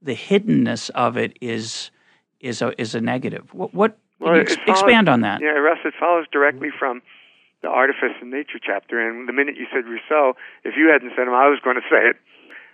[0.00, 1.90] the hiddenness of it is
[2.38, 3.52] is a is a negative.
[3.52, 5.40] What, what well, ex- follows, expand on that?
[5.40, 7.02] Yeah, Russ, it follows directly from
[7.62, 9.00] the Artifice and Nature chapter.
[9.00, 11.88] And the minute you said Rousseau, if you hadn't said him, I was going to
[11.90, 12.16] say it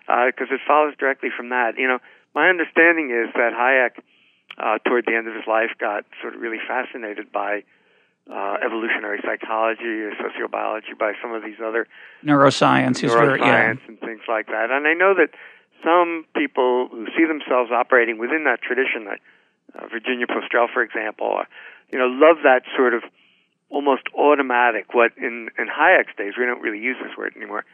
[0.04, 1.78] because uh, it follows directly from that.
[1.78, 1.98] You know,
[2.34, 4.04] my understanding is that Hayek,
[4.58, 7.64] uh, toward the end of his life, got sort of really fascinated by
[8.30, 11.86] uh, evolutionary psychology or sociobiology, by some of these other
[12.24, 13.70] neuroscience, neuroscience very, yeah.
[13.70, 14.70] and things like that.
[14.70, 15.30] And I know that
[15.82, 19.20] some people who see themselves operating within that tradition, like
[19.74, 21.44] uh, Virginia Postrel, for example, uh,
[21.90, 23.02] you know, love that sort of
[23.68, 24.94] almost automatic.
[24.94, 27.64] What in in Hayek's days we don't really use this word anymore,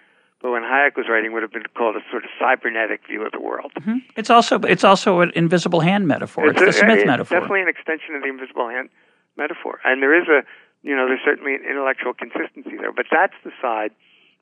[0.40, 3.32] but when Hayek was writing, would have been called a sort of cybernetic view of
[3.32, 3.72] the world.
[3.78, 3.98] Mm-hmm.
[4.16, 6.48] It's also it's also an invisible hand metaphor.
[6.48, 7.40] It's, it's the Smith it's metaphor.
[7.40, 8.88] Definitely an extension of the invisible hand
[9.36, 10.42] metaphor, and there is a
[10.82, 13.90] you know there's certainly an intellectual consistency there, but that's the side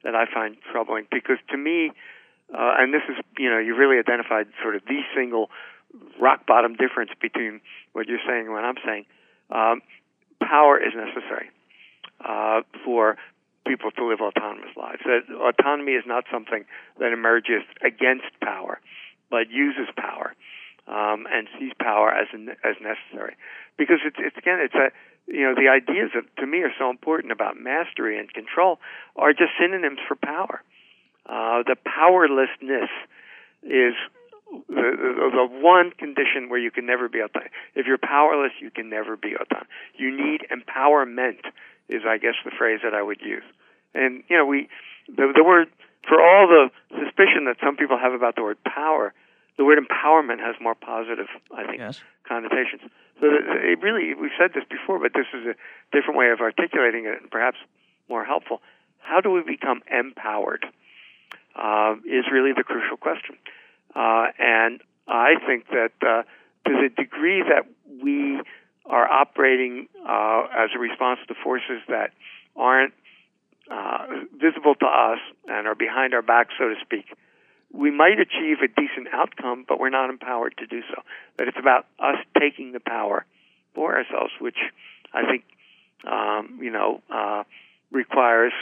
[0.03, 1.91] that I find troubling because to me,
[2.53, 5.51] uh, and this is you know you really identified sort of the single
[6.21, 7.61] rock bottom difference between
[7.93, 9.07] what you're saying and what I'm saying.
[9.51, 9.83] Um,
[10.41, 11.51] power is necessary
[12.25, 13.17] uh, for
[13.67, 15.01] people to live autonomous lives.
[15.05, 16.65] That autonomy is not something
[16.99, 18.81] that emerges against power,
[19.31, 20.35] but uses power
[20.87, 22.29] um, and sees power as
[22.65, 23.37] as necessary.
[23.77, 24.91] Because it's it's again it's a
[25.27, 28.79] you know the ideas that to me are so important about mastery and control
[29.17, 30.63] are just synonyms for power.
[31.27, 32.91] Uh, the powerlessness
[33.63, 33.95] is
[34.53, 37.53] the, the, the one condition where you can never be autonomous.
[37.75, 39.69] If you're powerless, you can never be autonomous.
[39.97, 41.41] You need empowerment,
[41.89, 43.45] is I guess the phrase that I would use.
[43.95, 44.69] And you know, we
[45.09, 45.69] the, the word
[46.07, 49.15] for all the suspicion that some people have about the word power,
[49.57, 52.01] the word empowerment has more positive, I think, yes.
[52.27, 52.83] connotations.
[53.21, 55.55] So it really, we've said this before, but this is a
[55.97, 57.59] different way of articulating it, and perhaps
[58.09, 58.61] more helpful.
[58.99, 60.67] How do we become empowered?
[61.55, 63.37] Uh, is really the crucial question.
[63.95, 66.23] Uh, and I think that uh,
[66.67, 67.67] to the degree that
[68.03, 68.41] we
[68.87, 72.11] are operating uh, as a response to forces that
[72.57, 72.93] aren't
[73.71, 77.07] uh, visible to us and are behind our back, so to speak,
[77.75, 81.03] we might achieve a decent outcome, but we're not empowered to do so.
[81.39, 83.27] That it's about us taking the power
[83.75, 84.59] for ourselves, which
[85.13, 85.45] I think,
[86.07, 87.43] um, you know, uh,
[87.91, 88.53] requires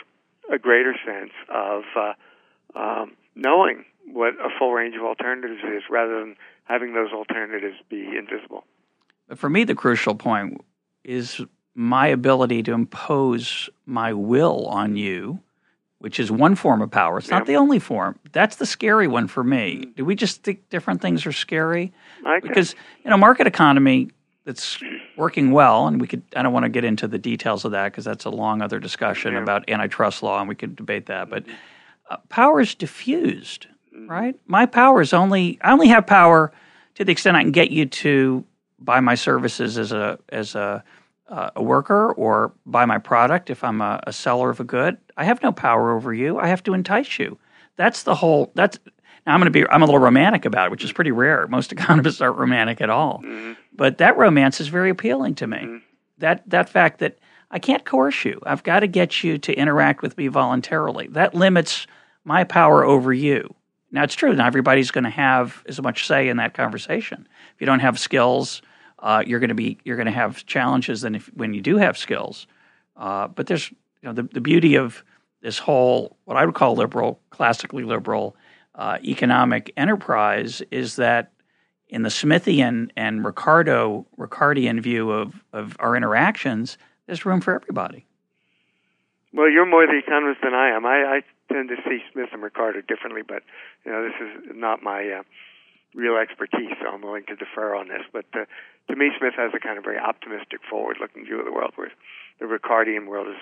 [0.50, 6.18] a greater sense of uh, um, knowing what a full range of alternatives is rather
[6.18, 8.64] than having those alternatives be invisible.
[9.28, 10.64] But for me, the crucial point
[11.04, 11.40] is
[11.74, 15.40] my ability to impose my will on you,
[16.02, 17.18] which is one form of power.
[17.18, 18.18] It's not the only form.
[18.32, 19.84] That's the scary one for me.
[19.86, 19.94] Mm.
[19.94, 21.92] Do we just think different things are scary?
[22.26, 24.10] I because in a market economy,
[24.44, 24.82] that's
[25.16, 26.22] working well, and we could.
[26.34, 28.80] I don't want to get into the details of that because that's a long other
[28.80, 29.42] discussion Yeah.
[29.44, 31.30] about antitrust law, and we could debate that.
[31.30, 31.44] But
[32.10, 34.10] uh, power is diffused, Mm-hmm.
[34.10, 34.34] right?
[34.46, 35.58] My power is only.
[35.62, 36.50] I only have power
[36.96, 38.44] to the extent I can get you to
[38.80, 40.82] buy my services as a as a
[41.32, 44.98] uh, a worker or buy my product if I'm a, a seller of a good.
[45.16, 46.38] I have no power over you.
[46.38, 47.38] I have to entice you.
[47.76, 48.52] That's the whole.
[48.54, 48.78] That's
[49.26, 49.66] now I'm going to be.
[49.68, 51.46] I'm a little romantic about it, which is pretty rare.
[51.48, 53.22] Most economists aren't romantic at all,
[53.72, 55.80] but that romance is very appealing to me.
[56.18, 57.18] That that fact that
[57.50, 58.40] I can't coerce you.
[58.44, 61.08] I've got to get you to interact with me voluntarily.
[61.08, 61.86] That limits
[62.24, 63.54] my power over you.
[63.90, 64.34] Now it's true.
[64.34, 67.26] Not everybody's going to have as much say in that conversation.
[67.54, 68.60] If you don't have skills,
[69.02, 71.76] uh, you're going to be you're going to have challenges than if when you do
[71.76, 72.46] have skills.
[72.96, 75.04] Uh, but there's you know the the beauty of
[75.42, 78.36] this whole what I would call liberal, classically liberal
[78.74, 81.32] uh, economic enterprise is that
[81.88, 88.06] in the Smithian and Ricardo Ricardian view of of our interactions, there's room for everybody.
[89.34, 90.84] Well, you're more the economist than I am.
[90.84, 93.42] I, I tend to see Smith and Ricardo differently, but
[93.84, 95.22] you know this is not my uh,
[95.94, 98.02] real expertise, so I'm willing to defer on this.
[98.12, 98.44] But uh,
[98.88, 101.92] to me, Smith has a kind of very optimistic, forward-looking view of the world, whereas
[102.40, 103.36] the Ricardian world is,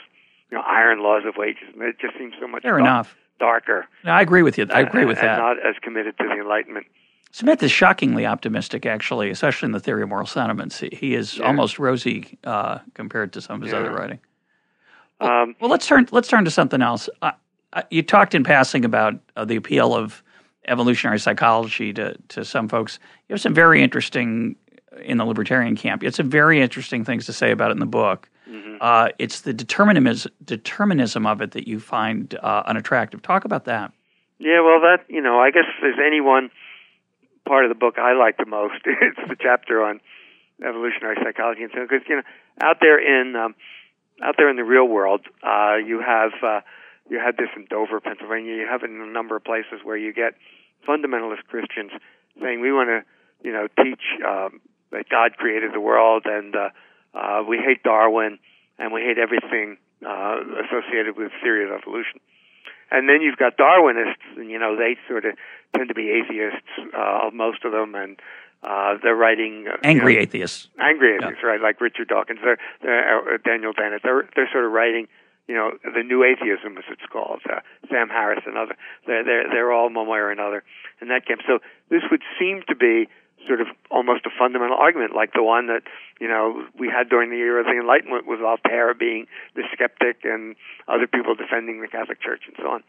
[0.50, 3.16] you know, iron laws of wages, and it just seems so much Fair dark- enough.
[3.38, 3.86] darker.
[4.04, 4.66] No, I agree with you.
[4.72, 5.38] I agree with and that.
[5.38, 6.86] Not as committed to the Enlightenment.
[7.32, 10.80] Smith is shockingly optimistic, actually, especially in the theory of moral sentiments.
[10.80, 11.44] He, he is Yeah.
[11.46, 13.78] almost rosy uh, compared to some of his Yeah.
[13.78, 14.18] other writing.
[15.20, 17.08] Um, Well, let's turn let's turn to something else.
[17.22, 17.30] Uh,
[17.72, 20.24] uh, you talked in passing about uh, the appeal of
[20.66, 22.98] evolutionary psychology to to some folks.
[23.28, 24.56] You have some very interesting
[25.04, 26.02] in the libertarian camp.
[26.02, 28.28] It's some very interesting things to say about it in the book.
[28.48, 28.76] Mm-hmm.
[28.80, 33.22] Uh, it's the determinism determinism of it that you find uh, unattractive.
[33.22, 33.92] Talk about that.
[34.38, 36.50] Yeah, well, that you know, I guess if there's any one
[37.46, 40.00] part of the book I like the most, it's the chapter on
[40.66, 42.22] evolutionary psychology and so because you know,
[42.60, 43.54] out there in um,
[44.22, 46.60] out there in the real world, uh, you have uh,
[47.10, 48.54] you had this in Dover, Pennsylvania.
[48.54, 50.34] You have it in a number of places where you get
[50.88, 51.90] fundamentalist Christians
[52.40, 53.00] saying we want to,
[53.46, 54.60] you know, teach um,
[54.92, 56.68] that God created the world and uh,
[57.14, 58.38] uh, we hate Darwin
[58.78, 62.20] and we hate everything uh, associated with theory of evolution.
[62.90, 65.34] And then you've got Darwinists, and you know they sort of
[65.76, 68.18] tend to be atheists, uh, most of them, and
[68.64, 70.68] uh, they're writing uh, you Angry know, atheists.
[70.80, 71.60] angry atheists, right?
[71.60, 74.02] Like Richard Dawkins, they're, they're uh, Daniel Dennett.
[74.02, 75.06] They're they're sort of writing,
[75.50, 77.42] you know, the new atheism, as it's called.
[77.42, 77.58] Uh,
[77.90, 78.78] Sam Harris and other.
[79.04, 80.62] They're they're they're all one way or another
[81.02, 81.42] in that camp.
[81.42, 81.58] So
[81.90, 83.10] this would seem to be
[83.50, 85.82] sort of almost a fundamental argument, like the one that
[86.20, 89.26] you know we had during the era of the Enlightenment with Voltaire being
[89.58, 90.54] the skeptic and
[90.86, 92.82] other people defending the Catholic Church and so on.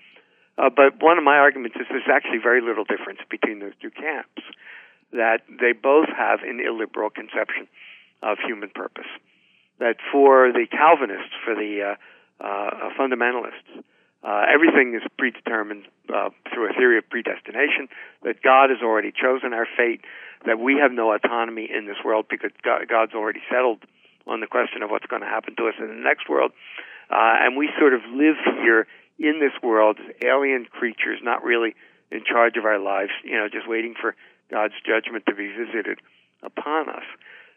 [0.62, 3.90] Uh, but one of my arguments is there's actually very little difference between those two
[3.90, 4.46] camps.
[5.14, 7.66] That they both have an illiberal conception
[8.22, 9.10] of human purpose.
[9.80, 11.96] That for the Calvinists, for the uh,
[12.44, 13.84] uh, fundamentalists,
[14.24, 17.88] uh, everything is predetermined uh, through a theory of predestination.
[18.24, 20.02] That God has already chosen our fate.
[20.46, 23.84] That we have no autonomy in this world because God, God's already settled
[24.28, 26.52] on the question of what's going to happen to us in the next world.
[27.10, 28.88] Uh, and we sort of live here
[29.20, 31.76] in this world as alien creatures, not really
[32.12, 34.16] in charge of our lives, you know, just waiting for
[34.50, 36.00] God's judgment to be visited
[36.44, 37.06] upon us.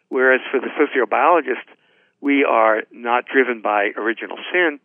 [0.09, 1.67] Whereas for the sociobiologist,
[2.21, 4.79] we are not driven by original sin,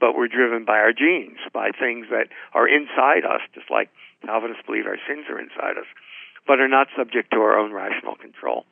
[0.00, 3.88] but we're driven by our genes, by things that are inside us, just like
[4.24, 5.86] Calvinists believe our sins are inside us,
[6.46, 8.66] but are not subject to our own rational control.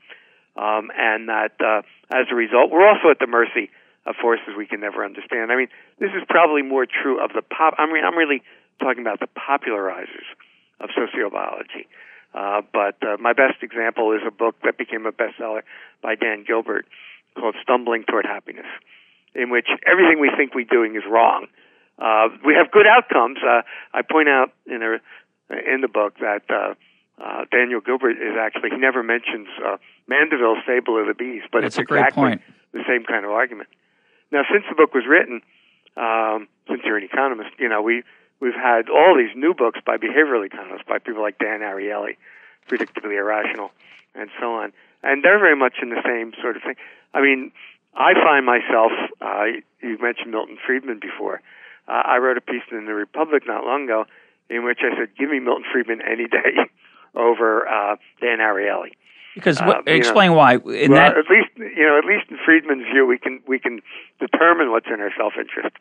[0.57, 3.71] Um, and that uh, as a result, we're also at the mercy
[4.07, 5.53] of forces we can never understand.
[5.53, 5.69] I mean,
[5.99, 7.75] this is probably more true of the pop.
[7.79, 8.43] I mean, I'm really
[8.81, 10.27] talking about the popularizers
[10.81, 11.87] of sociobiology.
[12.35, 15.63] Uh, but uh, my best example is a book that became a bestseller
[16.03, 16.87] by Dan Gilbert
[17.39, 18.67] called Stumbling Toward Happiness,
[19.35, 21.47] in which everything we think we're doing is wrong.
[21.99, 23.39] Uh, we have good outcomes.
[23.45, 23.63] Uh,
[23.93, 24.99] I point out in a,
[25.73, 26.75] in the book that uh,
[27.23, 29.77] uh, Daniel Gilbert is actually he never mentions uh,
[30.09, 32.43] Mandeville's Fable of the Bees, but That's it's a great exactly point.
[32.73, 33.69] the same kind of argument.
[34.33, 35.43] Now, since the book was written,
[35.97, 38.03] um, since you're an economist, you know we
[38.41, 42.17] we've had all these new books by behavioral economists, by people like Dan Ariely,
[42.69, 43.71] Predictably Irrational,
[44.15, 46.77] and so on, and they're very much in the same sort of thing.
[47.15, 47.53] I mean,
[47.95, 48.93] I find myself.
[49.21, 49.45] Uh,
[49.83, 51.41] you mentioned Milton Friedman before.
[51.89, 54.05] Uh, I wrote a piece in the Republic not long ago
[54.49, 56.71] in which I said, "Give me Milton Friedman any day
[57.15, 58.93] over uh, Dan Ariely."
[59.35, 60.55] Because Uh, what, you know, explain why.
[60.55, 63.59] In well, that, at least you know, at least in Friedman's view, we can we
[63.59, 63.81] can
[64.19, 65.75] determine what's in our self interest.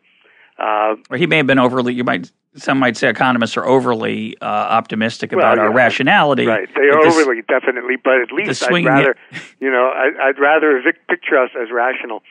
[0.59, 1.93] Uh, or he may have been overly.
[1.93, 6.45] You might some might say economists are overly uh, optimistic Well, about our rationality.
[6.47, 10.29] Right, they are this- overly definitely, but at least I'd rather, it- you know, I,
[10.29, 12.23] I'd rather picture us as rational,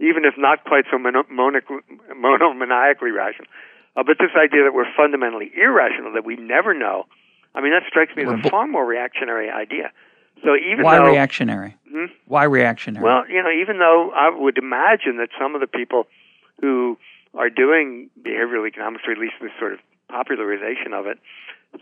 [0.00, 1.24] even if not quite so mono,
[2.14, 3.48] monomaniacally rational.
[3.96, 7.04] Uh, but this idea that we're fundamentally irrational, that we never know,
[7.54, 9.90] I mean, that strikes me as We're a bo- far more reactionary idea.
[10.42, 11.76] So even Why though, reactionary?
[11.90, 12.06] Hmm?
[12.26, 13.04] Why reactionary?
[13.04, 16.06] well, you know, even though I would imagine that some of the people
[16.60, 16.98] who
[17.36, 21.18] are doing behavioral economics, or at least this sort of popularization of it,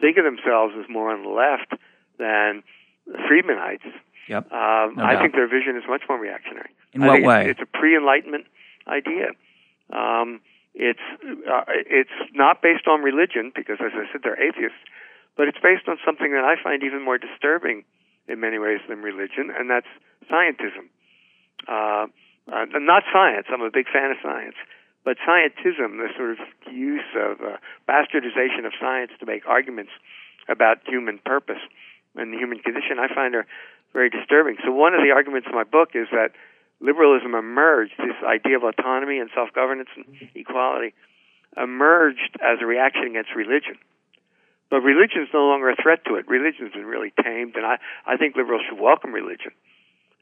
[0.01, 1.75] think of themselves as more on the left
[2.19, 2.63] than
[3.29, 3.85] Friedmanites.
[4.29, 4.51] yep.
[4.53, 5.23] Um, No I doubt.
[5.23, 6.71] think their vision is much more reactionary.
[6.93, 7.51] In I what way?
[7.51, 8.47] It's, it's a pre-enlightenment
[8.87, 9.33] idea.
[9.93, 10.41] Um,
[10.75, 14.79] it's uh, it's not based on religion because, as I said, they're atheists,
[15.37, 17.85] but it's based on something that I find even more disturbing
[18.29, 19.91] in many ways than religion, and that's
[20.31, 20.89] scientism.
[21.69, 22.07] Uh,
[22.51, 23.47] uh, not science.
[23.53, 24.57] I'm a big fan of science,
[25.05, 26.39] but scientism, the sort of
[26.73, 27.57] use of uh,
[27.89, 29.91] bastardization of science to make arguments
[30.49, 31.61] about human purpose
[32.15, 33.47] and the human condition, I find are
[33.93, 34.57] very disturbing.
[34.65, 36.33] So one of the arguments in my book is that
[36.81, 40.95] liberalism emerged, this idea of autonomy and self-governance and equality,
[41.57, 43.77] emerged as a reaction against religion.
[44.71, 46.27] But religion is no longer a threat to it.
[46.29, 47.77] Religion's been really tamed, and I,
[48.07, 49.53] I think liberals should welcome religion.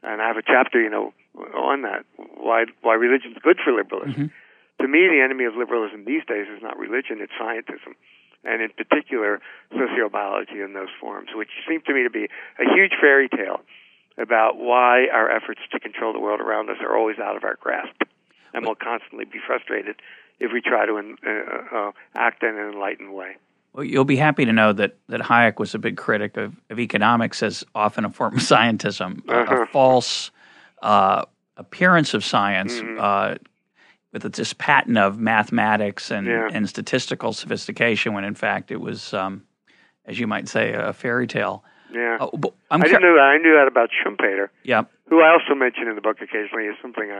[0.03, 1.13] And I have a chapter, you know,
[1.55, 4.31] on that, why, why religion's good for liberalism.
[4.81, 7.93] To me, the enemy of liberalism these days is not religion, it's scientism.
[8.43, 9.39] And in particular,
[9.71, 12.25] sociobiology in those forms, which seem to me to be
[12.59, 13.61] a huge fairy tale
[14.17, 17.55] about why our efforts to control the world around us are always out of our
[17.61, 18.01] grasp.
[18.53, 19.95] And we'll constantly be frustrated
[20.39, 23.37] if we try to uh, uh, act in an enlightened way.
[23.73, 26.79] Well, you'll be happy to know that, that Hayek was a big critic of, of
[26.79, 29.65] economics as often a form of scientism, a- a, Uh-huh.
[29.71, 30.31] false
[30.81, 31.23] uh,
[31.57, 32.99] appearance of science Mhm.
[34.13, 36.49] Uh, with this patent of mathematics and, Yeah.
[36.51, 39.43] and statistical sophistication, when in fact it was, um,
[40.05, 41.63] as you might say, a fairy tale.
[41.93, 42.17] Yeah.
[42.69, 43.21] I'm I didn't know that.
[43.21, 46.75] I knew that about Schumpeter, yeah, who I also mention in the book occasionally is
[46.81, 47.19] something uh,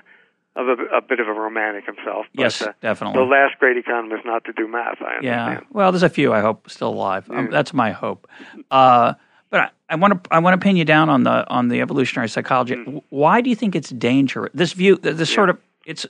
[0.56, 2.26] of a, a bit of a romantic himself.
[2.34, 3.20] But, yes, uh, definitely.
[3.20, 5.02] the last great economist not to do math.
[5.02, 5.60] I Yeah.
[5.72, 7.30] Well, there's a few I hope still alive.
[7.30, 8.30] Um, that's my hope.
[8.70, 9.16] Uh,
[9.50, 12.30] but I want to I want to pin you down on the on the evolutionary
[12.30, 12.76] psychology.
[12.76, 13.02] Mm.
[13.10, 14.52] Why do you think it's dangerous?
[14.54, 16.06] This view, th- this sort of it's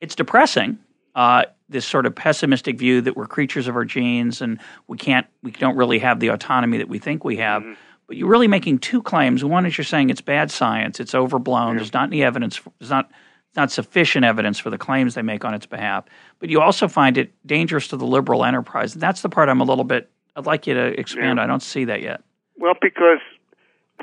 [0.00, 0.78] it's depressing.
[1.14, 5.26] Uh, this sort of pessimistic view that we're creatures of our genes and we can't
[5.42, 7.62] we don't really have the autonomy that we think we have.
[7.62, 7.72] Mm-hmm.
[8.06, 9.44] But you're really making two claims.
[9.44, 11.76] One is you're saying it's bad science, it's overblown.
[11.76, 12.60] There's not any evidence.
[12.78, 13.10] There's not
[13.56, 16.04] not sufficient evidence for the claims they make on its behalf.
[16.38, 18.94] But you also find it dangerous to the liberal enterprise.
[18.94, 20.10] That's the part I'm a little bit.
[20.36, 21.38] I'd like you to expand.
[21.38, 21.44] Yeah.
[21.44, 22.22] I don't see that yet.
[22.58, 23.20] Well, because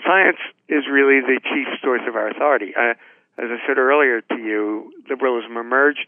[0.03, 2.73] science is really the chief source of our authority.
[2.75, 2.95] Uh,
[3.37, 6.07] as I said earlier to you, liberalism emerged,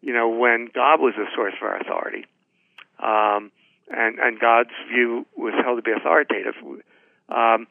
[0.00, 2.26] you know, when God was the source of our authority,
[3.02, 3.50] um,
[3.90, 6.54] and and God's view was held to be authoritative.
[7.28, 7.66] Um,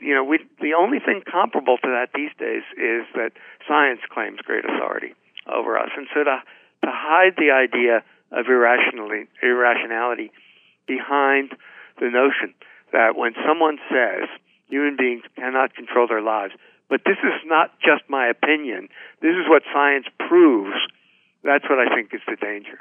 [0.00, 3.32] you know, we the only thing comparable to that these days is that
[3.66, 5.14] science claims great authority
[5.46, 6.42] over us, and so to
[6.84, 10.30] to hide the idea of irrationality, irrationality
[10.86, 11.52] behind
[12.00, 12.54] the notion
[12.92, 14.28] that when someone says
[14.68, 16.52] human beings cannot control their lives,
[16.88, 18.88] but this is not just my opinion,
[19.20, 20.76] this is what science proves,
[21.44, 22.80] that's what I think is the danger.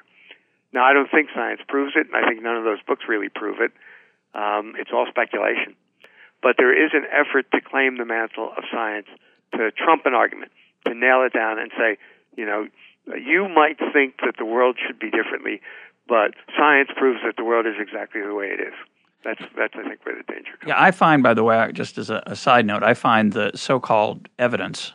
[0.73, 3.29] Now, I don't think science proves it, and I think none of those books really
[3.29, 3.71] prove it.
[4.33, 5.75] Um, it's all speculation.
[6.41, 9.07] But there is an effort to claim the mantle of science,
[9.53, 10.51] to trump an argument,
[10.85, 11.97] to nail it down and say,
[12.35, 12.67] you know,
[13.07, 15.61] you might think that the world should be differently,
[16.07, 18.73] but science proves that the world is exactly the way it is.
[19.23, 20.67] That's that's I think where the danger comes.
[20.69, 23.51] Yeah, I find, by the way, just as a, a side note, I find the
[23.55, 24.93] so-called evidence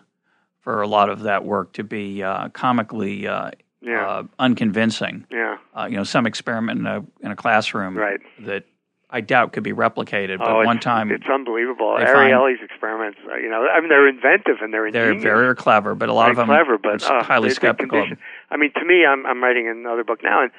[0.60, 3.50] for a lot of that work to be uh, comically uh,
[3.82, 4.06] Yeah.
[4.08, 5.26] uh, unconvincing.
[5.30, 5.56] Yeah.
[5.76, 8.20] Uh, you know, some experiment in a in a classroom Right.
[8.40, 8.64] that
[9.10, 10.38] I doubt could be replicated.
[10.38, 11.96] But oh, one time it's unbelievable.
[12.00, 15.24] Ariely's experiments, uh, you know, I mean, they're inventive and they're they're ingenious.
[15.24, 18.06] very clever, but a lot of them clever, but uh, highly skeptical.
[18.50, 20.50] I mean, to me, I'm I'm writing another book now and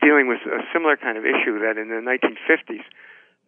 [0.00, 2.82] dealing with a similar kind of issue that in the 1950s,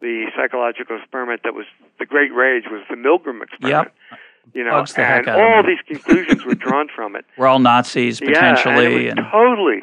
[0.01, 1.65] the psychological experiment that was
[1.99, 3.91] the great rage was the Milgram experiment.
[4.11, 4.19] Yep.
[4.53, 7.23] You know, the and all these conclusions were drawn from it.
[7.37, 9.81] We're all Nazis potentially, yeah, and and it was totally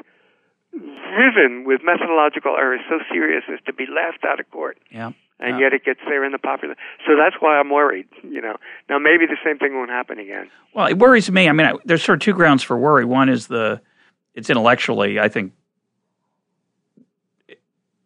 [1.16, 5.12] riven with methodological errors so serious as to be laughed out of court yeah.
[5.40, 5.64] and Yeah.
[5.64, 6.76] yet it gets there in the popular.
[7.06, 8.06] So that's why I'm worried.
[8.22, 8.56] You know,
[8.88, 10.50] now maybe the same thing won't happen again.
[10.74, 11.48] Well, it worries me.
[11.48, 13.04] I mean, I, there's sort of two grounds for worry.
[13.04, 13.80] One is the
[14.34, 15.52] it's intellectually, I think,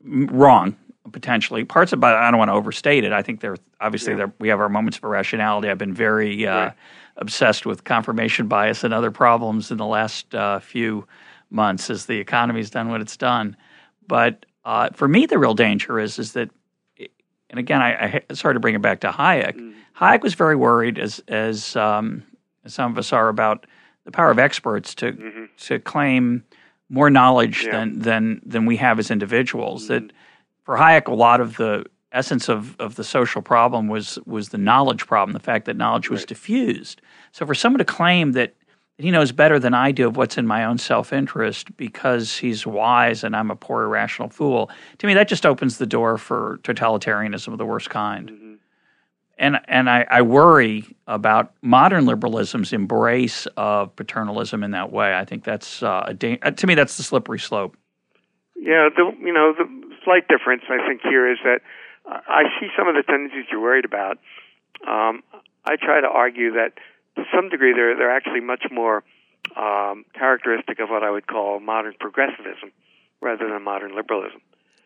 [0.05, 0.77] wrong
[1.13, 1.65] potentially.
[1.65, 3.13] Parts about I don't want to overstate it.
[3.13, 4.19] I think there obviously Yeah.
[4.19, 5.69] there, we have our moments of irrationality.
[5.69, 6.73] I've been very uh, Right.
[7.17, 11.07] obsessed with confirmation bias and other problems in the last uh, few
[11.51, 13.57] months as the economy's done what it's done.
[14.07, 16.51] But uh, for me, the real danger is is that,
[17.51, 19.57] and again, I, I sorry to bring it back to Hayek.
[19.57, 19.75] Mm.
[19.99, 22.23] Hayek was very worried, as as, um,
[22.65, 23.67] as some of us are, about
[24.05, 25.45] the power of experts to mm-hmm.
[25.59, 26.45] to claim
[26.95, 27.73] more knowledge yeah.
[27.73, 29.85] than than than we have as individuals.
[29.85, 30.07] Mm-hmm.
[30.07, 30.13] That
[30.65, 34.59] for Hayek, a lot of the essence of, of the social problem was was the
[34.59, 36.29] knowledge problem, the fact that knowledge was right.
[36.29, 37.03] diffused.
[37.33, 38.55] So for someone to claim that
[38.99, 42.65] he knows better than I do of what's in my own self interest because he's
[42.67, 44.71] wise and I'm a poor irrational fool.
[44.99, 48.31] To me, that just opens the door for totalitarianism of the worst kind.
[48.31, 48.54] Mm-hmm.
[49.45, 55.15] And and I, I, worry about modern liberalism's embrace of paternalism in that way.
[55.15, 57.77] I think that's uh, a da- uh, to me that's the slippery slope.
[58.57, 59.67] Yeah, the you know the
[60.03, 61.61] slight difference I think here is that
[62.07, 64.17] I see some of the tendencies you're worried about.
[64.89, 65.23] Um,
[65.67, 66.73] I try to argue that
[67.17, 69.05] to some degree, they're they're actually much more
[69.59, 72.73] um, characteristic of what I would call modern progressivism
[73.21, 74.41] rather than modern liberalism.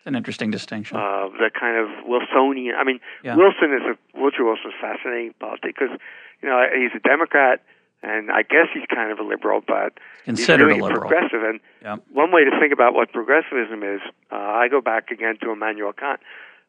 [0.08, 0.96] An interesting distinction.
[0.96, 2.74] Uh, the kind of Wilsonian.
[2.80, 3.36] I mean, yeah.
[3.36, 6.00] Wilson is a Woodrow Wilson's fascinating politics because
[6.40, 7.60] you know he's a Democrat
[8.02, 11.42] and I guess he's kind of a liberal, but considered he's really progressive.
[11.42, 12.00] And yep.
[12.10, 14.00] one way to think about what progressivism is,
[14.32, 16.20] uh, I go back again to Immanuel Kant,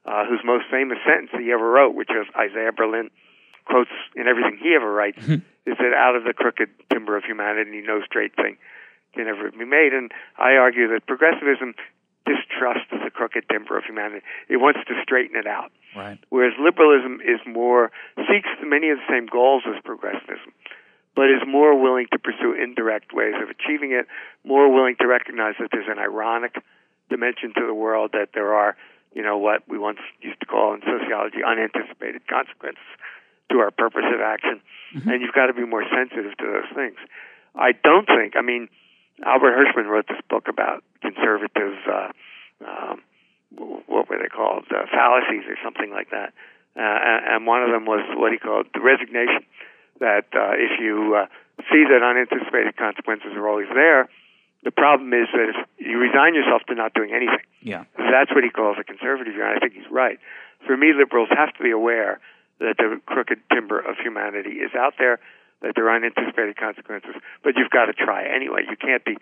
[0.06, 3.10] uh, whose most famous sentence he ever wrote, which is Isaiah Berlin
[3.64, 5.46] quotes in everything he ever writes, mm-hmm.
[5.70, 8.58] is that out of the crooked timber of humanity, no straight thing
[9.14, 9.94] can ever be made.
[9.94, 11.76] And I argue that progressivism
[12.30, 14.22] distrusts the crooked timber of humanity.
[14.48, 15.72] It wants to straighten it out.
[15.96, 16.20] Right.
[16.30, 17.90] Whereas liberalism is more
[18.30, 20.54] seeks many of the same goals as progressivism,
[21.16, 24.06] but is more willing to pursue indirect ways of achieving it,
[24.46, 26.54] more willing to recognize that there's an ironic
[27.10, 28.78] dimension to the world, that there are,
[29.14, 32.86] you know, what we once used to call in sociology unanticipated consequences
[33.52, 34.62] to our purpose of action,
[34.94, 35.10] mm-hmm.
[35.10, 36.98] and you've got to be more sensitive to those things.
[37.56, 38.36] I don't think.
[38.38, 38.70] I mean,
[39.26, 41.76] Albert Hirschman wrote this book about conservative.
[41.88, 42.10] Uh,
[42.66, 43.02] um,
[43.88, 44.66] what were they called?
[44.70, 46.34] Uh, fallacies or something like that.
[46.78, 49.44] Uh, and one of them was what he called the resignation.
[50.00, 51.26] That uh, if you uh,
[51.72, 54.08] see that unanticipated consequences are always there,
[54.64, 57.44] the problem is that if you resign yourself to not doing anything.
[57.62, 57.84] Yeah.
[57.98, 60.20] That's what he calls a conservative view, and I think he's right.
[60.66, 62.20] For me, liberals have to be aware
[62.60, 65.20] that the crooked timber of humanity is out there,
[65.62, 68.62] that there are unanticipated consequences, but you've got to try anyway.
[68.70, 69.18] You can't be,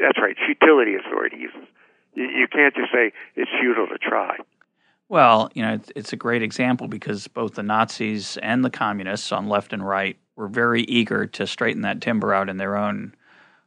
[0.00, 1.68] that's right, futility is the word he uses.
[2.14, 4.38] You, can't just say it's futile to try.
[5.08, 9.30] Well, you know, it's, it's a great example because both the Nazis and the communists
[9.32, 13.14] on left and right were very eager to straighten that timber out in their own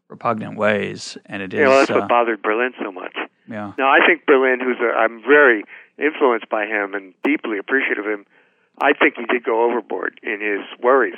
[0.09, 1.59] repugnant ways, and it is.
[1.59, 3.15] Yeah, well, that's uh, what bothered Berlin so much.
[3.47, 3.73] Yeah.
[3.77, 5.63] Now, I think Berlin, who's a, I'm very
[5.97, 8.25] influenced by him and deeply appreciative of him,
[8.81, 11.17] I think he did go overboard in his worries,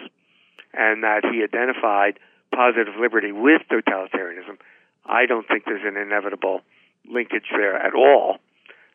[0.74, 2.20] and that he identified
[2.54, 4.58] positive liberty with totalitarianism.
[5.06, 6.62] I don't think there's an inevitable
[7.10, 8.38] linkage there at all,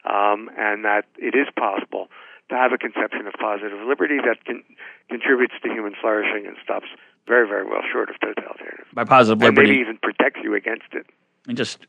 [0.05, 2.09] um, and that it is possible
[2.49, 4.63] to have a conception of positive liberty that can,
[5.11, 6.87] contributes to human flourishing and stops
[7.27, 8.95] very, very well short of totalitarianism.
[8.95, 11.07] By positive liberty, maybe even protects you against it.
[11.49, 11.87] And just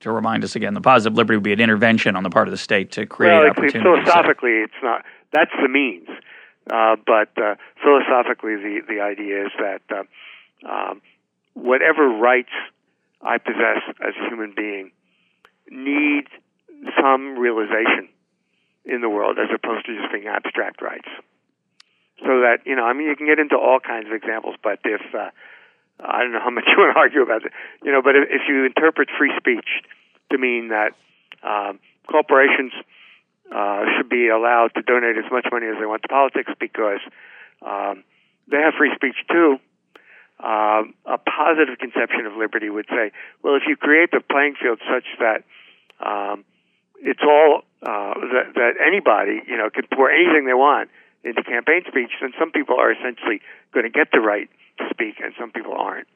[0.00, 2.52] to remind us again, the positive liberty would be an intervention on the part of
[2.52, 3.82] the state to create well, opportunities.
[3.82, 5.04] Philosophically, it's not.
[5.32, 6.08] That's the means.
[6.70, 10.02] Uh, but uh, philosophically, the the idea is that uh,
[10.68, 11.00] um,
[11.54, 12.52] whatever rights
[13.22, 14.90] I possess as a human being
[15.70, 16.24] need
[17.00, 18.08] some realization
[18.84, 21.08] in the world, as opposed to just being abstract rights.
[22.20, 24.80] So that you know, I mean, you can get into all kinds of examples, but
[24.84, 25.30] if uh,
[26.00, 27.52] I don't know how much you want to argue about it,
[27.84, 29.84] you know, but if, if you interpret free speech
[30.30, 30.92] to mean that
[31.42, 32.72] um, corporations
[33.54, 37.00] uh, should be allowed to donate as much money as they want to politics because
[37.62, 38.02] um,
[38.50, 39.58] they have free speech too.
[40.38, 43.10] Uh, a positive conception of liberty would say,
[43.42, 45.44] well, if you create the playing field such that
[46.04, 46.44] um,
[47.00, 50.90] it's all uh, that, that anybody, you know, can pour anything they want
[51.24, 53.40] into campaign speech, then some people are essentially
[53.72, 56.08] going to get the right to speak, and some people aren't.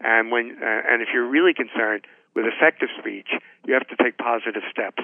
[0.00, 3.28] And when uh, and if you're really concerned with effective speech,
[3.66, 5.02] you have to take positive steps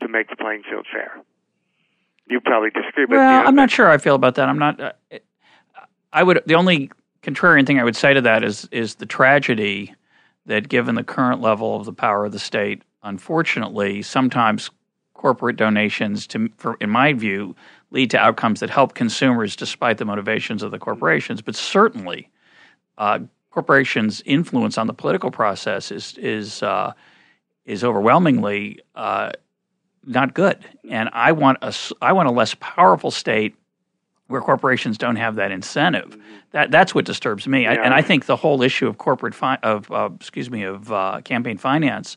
[0.00, 1.20] to make the playing field fair.
[2.26, 4.48] You probably disagree, but well, I'm not sure I feel about that.
[4.48, 4.80] I'm not.
[4.80, 4.92] Uh,
[6.12, 6.42] I would.
[6.46, 6.90] The only
[7.22, 9.94] contrarian thing I would say to that is is the tragedy
[10.46, 14.70] that, given the current level of the power of the state, unfortunately, sometimes
[15.14, 17.56] corporate donations, to, for, in my view,
[17.90, 21.40] lead to outcomes that help consumers despite the motivations of the corporations.
[21.40, 22.30] But certainly,
[22.98, 23.20] uh,
[23.50, 26.92] corporations' influence on the political process is is uh,
[27.64, 29.30] is overwhelmingly uh,
[30.06, 30.64] not good.
[30.88, 33.56] And I want a I want a less powerful state
[34.28, 36.10] where corporations don't have that incentive.
[36.10, 36.20] Mm-hmm.
[36.52, 37.62] That that's what disturbs me.
[37.62, 37.72] Yeah.
[37.72, 40.90] I, and I think the whole issue of corporate fi- of uh, excuse me of
[40.90, 42.16] uh, campaign finance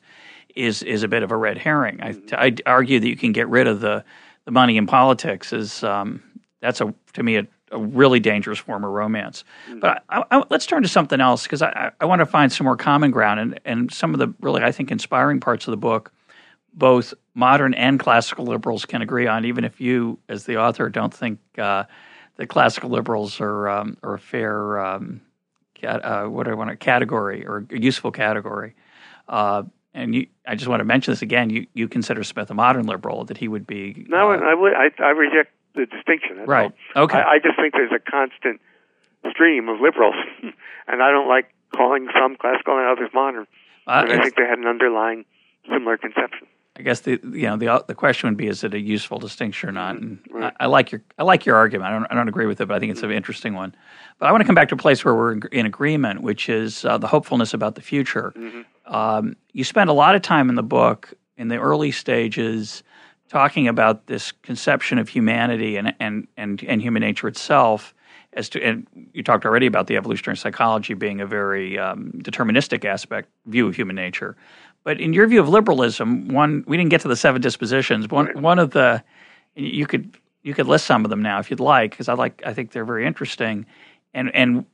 [0.56, 2.02] is is a bit of a red herring.
[2.02, 4.04] I I argue that you can get rid of the
[4.46, 6.24] the money in politics is um,
[6.62, 9.44] that's a to me a, a, really dangerous form of romance.
[9.70, 9.80] Mm-hmm.
[9.80, 12.66] But I, I, let's turn to something else because I, I want to find some
[12.66, 15.78] more common ground and and some of the really I think inspiring parts of the
[15.78, 16.12] book.
[16.78, 21.14] Both modern and classical liberals can agree on, even if you, as the author, don't
[21.14, 21.86] think uh,
[22.36, 25.22] the classical liberals are um, are a fair um,
[25.74, 28.76] cat, uh, what do I want a category or a useful category.
[29.28, 29.64] Uh,
[29.94, 31.50] and you, I just want to mention this again.
[31.50, 34.06] You, you consider Smith a modern liberal; that he would be.
[34.08, 34.74] No, uh, I would.
[34.74, 36.46] I, I reject the distinction.
[36.46, 36.72] right.
[36.96, 37.04] All.
[37.04, 37.18] Okay.
[37.18, 38.62] I, I just think there's a constant
[39.32, 40.16] stream of liberals,
[40.88, 43.48] and I don't like calling some classical and others modern.
[43.88, 45.26] Uh, I think they had an underlying
[45.70, 46.48] similar conception.
[46.78, 49.70] I guess the you know the the question would be is it a useful distinction
[49.70, 49.98] or not?
[49.98, 50.54] And right.
[50.60, 51.90] I, I, like your I like your argument.
[51.90, 53.76] I don't I don't agree with it, but I think it's an interesting one.
[54.20, 56.50] But I want to come back to a place where we're in, in agreement, which
[56.50, 58.32] is uh, the hopefulness about the future.
[58.36, 58.94] Mm-hmm.
[58.94, 62.84] Um, you spend a lot of time in the book in the early stages
[63.28, 67.96] talking about this conception of humanity and and and, and human nature itself.
[68.34, 72.86] As to, and you talked already about the evolutionary psychology being a very um, deterministic
[72.86, 74.38] aspect view of human nature.
[74.88, 78.08] But in your view of liberalism, one we didn't get to the seven dispositions.
[78.08, 79.04] One one of the
[79.54, 82.42] you could you could list some of them now if you'd like, because I like
[82.46, 83.66] I think they're very interesting,
[84.14, 84.66] and and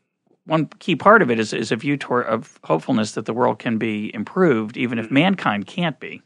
[0.46, 3.58] one key part of it is is a view toward of hopefulness that the world
[3.58, 5.16] can be improved, even if mm-hmm.
[5.16, 6.22] mankind can't be.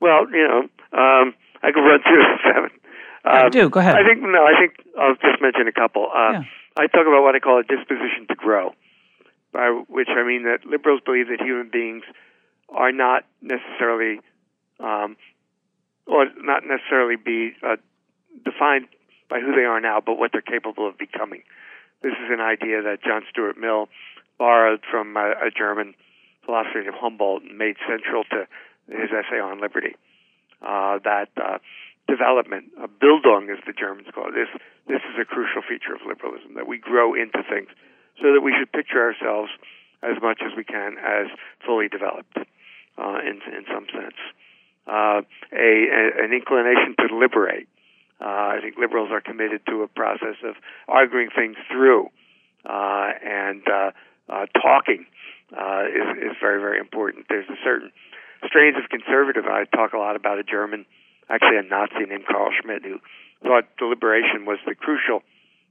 [0.00, 0.62] Well, you know,
[0.98, 2.70] um, I could run through seven.
[3.24, 3.94] Um, do go ahead.
[3.94, 4.44] I think no.
[4.44, 6.08] I think I'll just mention a couple.
[6.12, 6.42] Uh, yeah.
[6.76, 8.74] I talk about what I call a disposition to grow
[9.54, 12.02] by which I mean that liberals believe that human beings
[12.68, 14.18] are not necessarily,
[14.80, 15.16] um,
[16.06, 17.76] or not necessarily be uh,
[18.44, 18.90] defined
[19.30, 21.42] by who they are now, but what they're capable of becoming.
[22.02, 23.88] This is an idea that John Stuart Mill
[24.38, 25.94] borrowed from a, a German
[26.44, 28.50] philosopher named Humboldt and made central to
[28.90, 29.94] his essay on liberty.
[30.60, 31.58] Uh, that uh,
[32.08, 34.50] development, uh, Bildung, as the Germans call it, this
[34.88, 37.68] this is a crucial feature of liberalism that we grow into things
[38.20, 39.50] so that we should picture ourselves
[40.02, 41.26] as much as we can as
[41.64, 42.36] fully developed
[42.98, 44.18] uh, in, in some sense.
[44.86, 47.68] Uh, a, a, an inclination to liberate.
[48.20, 50.54] Uh, I think liberals are committed to a process of
[50.88, 52.10] arguing things through
[52.64, 53.90] uh, and uh,
[54.28, 55.06] uh, talking
[55.52, 57.26] is, is very, very important.
[57.28, 57.92] There's a certain
[58.46, 59.44] strains of conservative.
[59.46, 60.86] I talk a lot about a German,
[61.28, 63.00] actually a Nazi named Carl Schmitt, who
[63.42, 65.22] thought deliberation was the crucial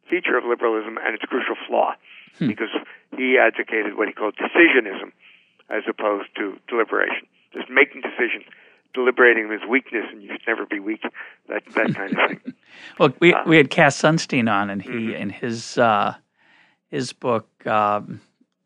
[0.09, 1.93] feature of liberalism and its crucial flaw
[2.37, 2.47] hmm.
[2.47, 2.69] because
[3.17, 5.11] he advocated what he called decisionism
[5.69, 7.27] as opposed to deliberation.
[7.53, 8.45] Just making decisions.
[8.93, 11.01] Deliberating is weakness, and you should never be weak.
[11.49, 12.53] That that kind of thing.
[12.99, 15.15] well, we uh, we had Cass Sunstein on, and he mm-hmm.
[15.15, 16.15] in his uh,
[16.89, 18.21] his book um,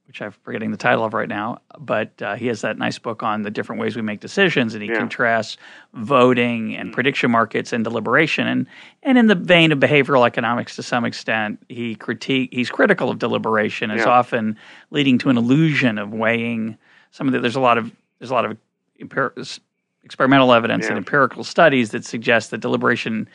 [0.08, 3.24] which I'm forgetting the title of right now, but uh, he has that nice book
[3.24, 4.98] on the different ways we make decisions, and he yeah.
[4.98, 5.58] contrasts
[5.94, 8.48] voting and prediction markets and deliberation.
[8.48, 8.68] And
[9.04, 13.20] and in the vein of behavioral economics, to some extent, he critique he's critical of
[13.20, 14.08] deliberation as yeah.
[14.08, 14.58] often
[14.92, 16.78] leading to an illusion of weighing
[17.12, 17.42] some of the.
[17.42, 18.58] There's a lot of there's a lot of
[20.04, 20.92] experimental evidence yeah.
[20.92, 23.28] and empirical studies that suggest that deliberation,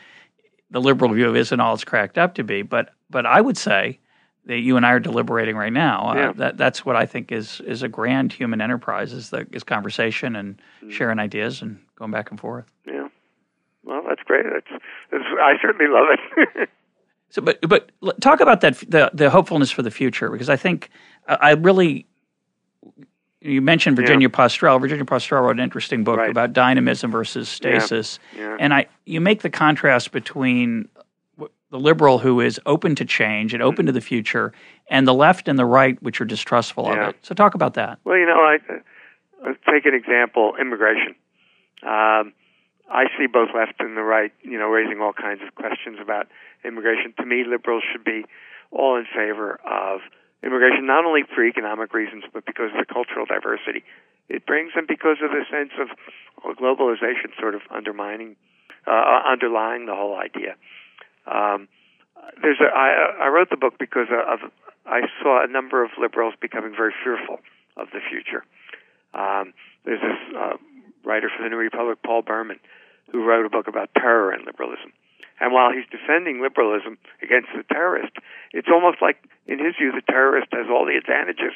[0.70, 2.62] the liberal view of, isn't all it's cracked up to be.
[2.62, 3.98] But but I would say
[4.47, 6.11] that you and I are deliberating right now.
[6.11, 6.28] Uh, yeah.
[6.28, 9.62] Uh, that that's what I think is is a grand human enterprise is the is
[9.62, 10.90] conversation and mm.
[10.90, 12.66] sharing ideas and going back and forth.
[12.86, 13.09] Yeah.
[13.84, 14.45] Well, that's great.
[14.45, 16.68] That's, that's I certainly love it.
[17.30, 17.90] so, but but
[18.20, 20.90] talk about that the the hopefulness for the future because I think
[21.26, 22.07] I really.
[23.45, 24.36] You mentioned Virginia yeah.
[24.36, 24.78] Postrel.
[24.78, 26.30] Virginia Postrel wrote an interesting book right.
[26.30, 28.40] about dynamism versus stasis, yeah.
[28.40, 28.57] Yeah.
[28.61, 30.88] and I you make the contrast between
[31.72, 34.52] the liberal who is open to change and open to the future,
[34.90, 37.08] and the left and the right which are distrustful yeah.
[37.08, 37.16] of it.
[37.22, 37.98] So talk about that.
[38.04, 38.58] Well, you know, I
[39.42, 41.16] uh, take an example: immigration.
[41.82, 42.34] Um,
[42.92, 46.28] I see both left and the right, you know, raising all kinds of questions about
[46.62, 47.14] immigration.
[47.18, 48.26] To me, liberals should be
[48.70, 50.00] all in favor of
[50.44, 53.82] immigration, not only for economic reasons, but because of the cultural diversity
[54.28, 55.88] it brings, and because of the sense of
[56.56, 58.36] globalization sort of undermining,
[58.86, 60.54] uh underlying the whole idea.
[61.26, 61.68] Um,
[62.42, 64.50] there's a, I, I wrote the book because of
[64.86, 67.38] I saw a number of liberals becoming very fearful
[67.76, 68.44] of the future.
[69.14, 69.54] Um,
[69.84, 70.56] there's this uh,
[71.04, 72.58] writer for the New Republic, Paul Berman,
[73.10, 74.92] who wrote a book about terror and liberalism.
[75.40, 78.12] And while he's defending liberalism against the terrorist,
[78.52, 81.54] it's almost like, in his view, the terrorist has all the advantages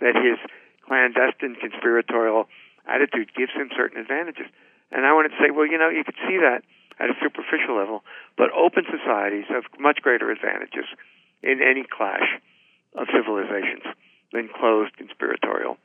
[0.00, 0.38] that his
[0.86, 2.48] clandestine conspiratorial
[2.86, 4.46] attitude gives him certain advantages.
[4.90, 6.62] And I wanted to say, well, you know, you could see that
[6.98, 8.02] at a superficial level,
[8.36, 10.86] but open societies have much greater advantages
[11.42, 12.40] in any clash
[12.94, 13.84] of civilizations
[14.32, 15.78] than closed conspiratorial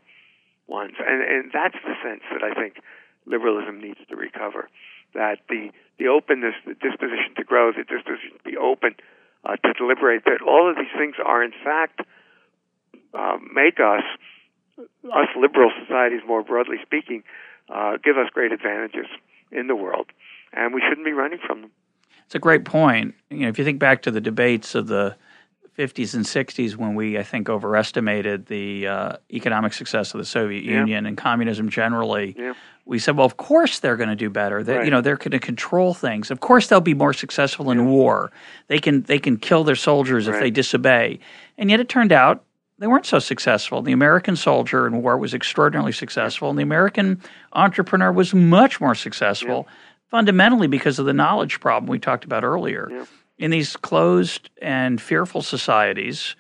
[0.68, 2.80] ones, and and that's the sense that I think
[3.26, 4.70] liberalism needs to recover.
[5.14, 8.96] That the the openness, the disposition to grow, the disposition to be open,
[9.46, 10.26] uh, to deliberate.
[10.26, 12.02] That all of these things are in fact
[13.14, 14.04] uh, make us
[14.80, 17.24] us liberal societies, more broadly speaking,
[17.74, 19.08] uh, give us great advantages
[19.52, 20.08] in the world,
[20.54, 21.72] and we shouldn't be running from them.
[22.26, 23.16] It's a great point.
[23.30, 25.16] You know, if you think back to the debates of the
[25.78, 30.64] 50s and 60s when we, I think, overestimated the uh, economic success of the Soviet
[30.64, 30.80] yeah.
[30.80, 32.36] Union and communism generally.
[32.38, 32.54] Yeah.
[32.86, 34.64] We said, well, of course they're going to do better.
[34.64, 34.86] They, right.
[34.86, 36.30] You know, they're going to control things.
[36.30, 37.86] Of course they'll be more successful in yeah.
[37.86, 38.32] war.
[38.68, 40.36] They can they can kill their soldiers right.
[40.36, 41.20] if they disobey.
[41.58, 42.44] And yet it turned out
[42.80, 43.82] they weren't so successful.
[43.82, 47.22] The American soldier in war was extraordinarily successful, and the American
[47.54, 49.68] entrepreneur was much more successful,
[50.10, 53.06] fundamentally because of the knowledge problem we talked about earlier
[53.38, 56.36] in these closed and fearful societies,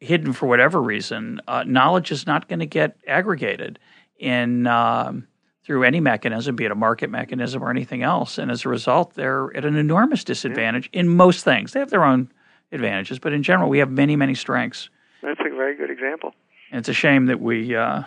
[0.00, 3.78] hidden for whatever reason, uh, knowledge is not going to get aggregated
[4.18, 5.26] in um,
[5.64, 8.38] through any mechanism, be it a market mechanism or anything else.
[8.38, 11.00] And as a result, they're at an enormous disadvantage yeah.
[11.00, 11.72] in most things.
[11.72, 12.30] They have their own
[12.72, 14.90] advantages, but in general, we have many, many strengths.
[15.26, 16.34] That's a very good example.
[16.70, 18.04] It's a shame that we uh,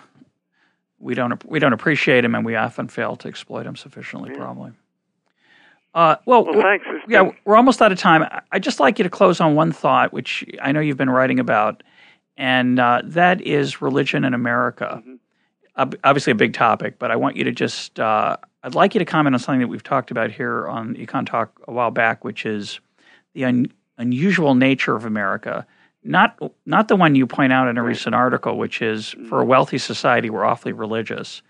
[0.99, 4.31] we don't we don't appreciate them, and we often fail to exploit them sufficiently.
[4.31, 4.37] Yeah.
[4.37, 4.71] Probably.
[5.93, 6.85] Uh, well, well, thanks.
[7.09, 7.33] yeah, been...
[7.43, 8.23] we're almost out of time.
[8.53, 11.39] I'd just like you to close on one thought, which I know you've been writing
[11.39, 11.83] about,
[12.37, 15.03] and uh, that is religion in America.
[15.05, 15.99] Mm-hmm.
[16.05, 19.05] obviously, a big topic, but I want you to just, uh, I'd like you to
[19.05, 22.45] comment on something that we've talked about here on Econ Talk a while back, which
[22.45, 22.79] is
[23.33, 25.65] the un- unusual nature of America.
[26.03, 29.45] Not, not the one you point out in a recent article, which is for a
[29.45, 31.41] wealthy society, we're awfully religious,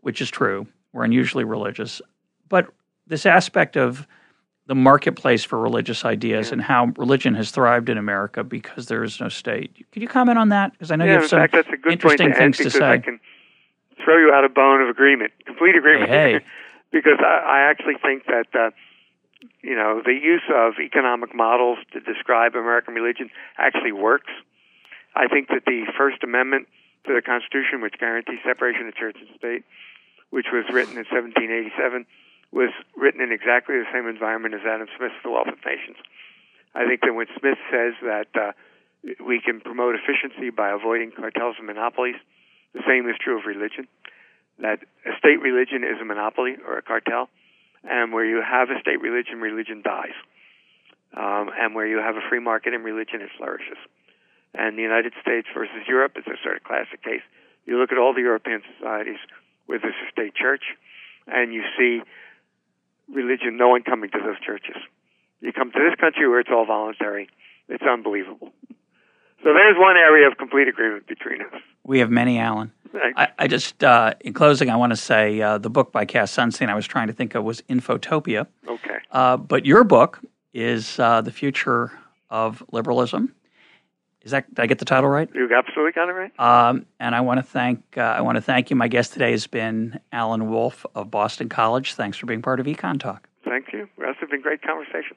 [0.00, 0.66] which is true.
[0.92, 2.00] We're unusually religious.
[2.48, 2.68] But
[3.06, 4.06] this aspect of
[4.66, 6.52] the marketplace for religious ideas yeah.
[6.52, 9.74] and how religion has thrived in America because there is no state.
[9.90, 10.72] Could you comment on that?
[10.72, 12.88] Because I know yeah, you have some fact, that's a good interesting things to say.
[12.88, 13.18] I can
[14.04, 16.08] throw you out a bone of agreement, complete agreement.
[16.08, 16.44] Hey, hey.
[16.92, 18.70] because I, I actually think that uh,
[19.62, 24.30] you know the use of economic models to describe American religion actually works.
[25.14, 26.68] I think that the First Amendment
[27.06, 29.64] to the Constitution, which guarantees separation of church and state,
[30.30, 32.06] which was written in 1787
[32.52, 35.96] was written in exactly the same environment as Adam Smith's The Wealth of Nations.
[36.74, 38.52] I think that when Smith says that uh,
[39.22, 42.18] we can promote efficiency by avoiding cartels and monopolies,
[42.74, 43.86] the same is true of religion.
[44.58, 47.28] That a state religion is a monopoly or a cartel,
[47.84, 50.16] and where you have a state religion, religion dies.
[51.16, 53.78] Um, and where you have a free market in religion, it flourishes.
[54.54, 57.22] And the United States versus Europe is a sort of classic case.
[57.66, 59.18] You look at all the European societies
[59.66, 60.62] where there's a state church,
[61.26, 62.02] and you see
[63.12, 64.76] religion, no one coming to those churches.
[65.40, 67.28] You come to this country where it's all voluntary.
[67.68, 68.52] It's unbelievable.
[69.42, 71.62] So there's one area of complete agreement between us.
[71.84, 72.72] We have many, Alan.
[72.94, 76.34] I, I, just, uh, in closing, I want to say uh, the book by Cass
[76.34, 78.46] Sunstein I was trying to think of was Infotopia.
[78.66, 78.96] Okay.
[79.10, 80.20] Uh, but your book
[80.52, 81.92] is uh, The Future
[82.30, 83.34] of Liberalism.
[84.22, 85.30] Is that did I get the title right?
[85.34, 86.32] You absolutely got it right.
[86.38, 88.76] Um, and I want to thank uh, I want to thank you.
[88.76, 91.94] My guest today has been Alan Wolfe of Boston College.
[91.94, 93.28] Thanks for being part of Econ Talk.
[93.44, 93.88] Thank you.
[93.98, 95.16] It's been great conversation.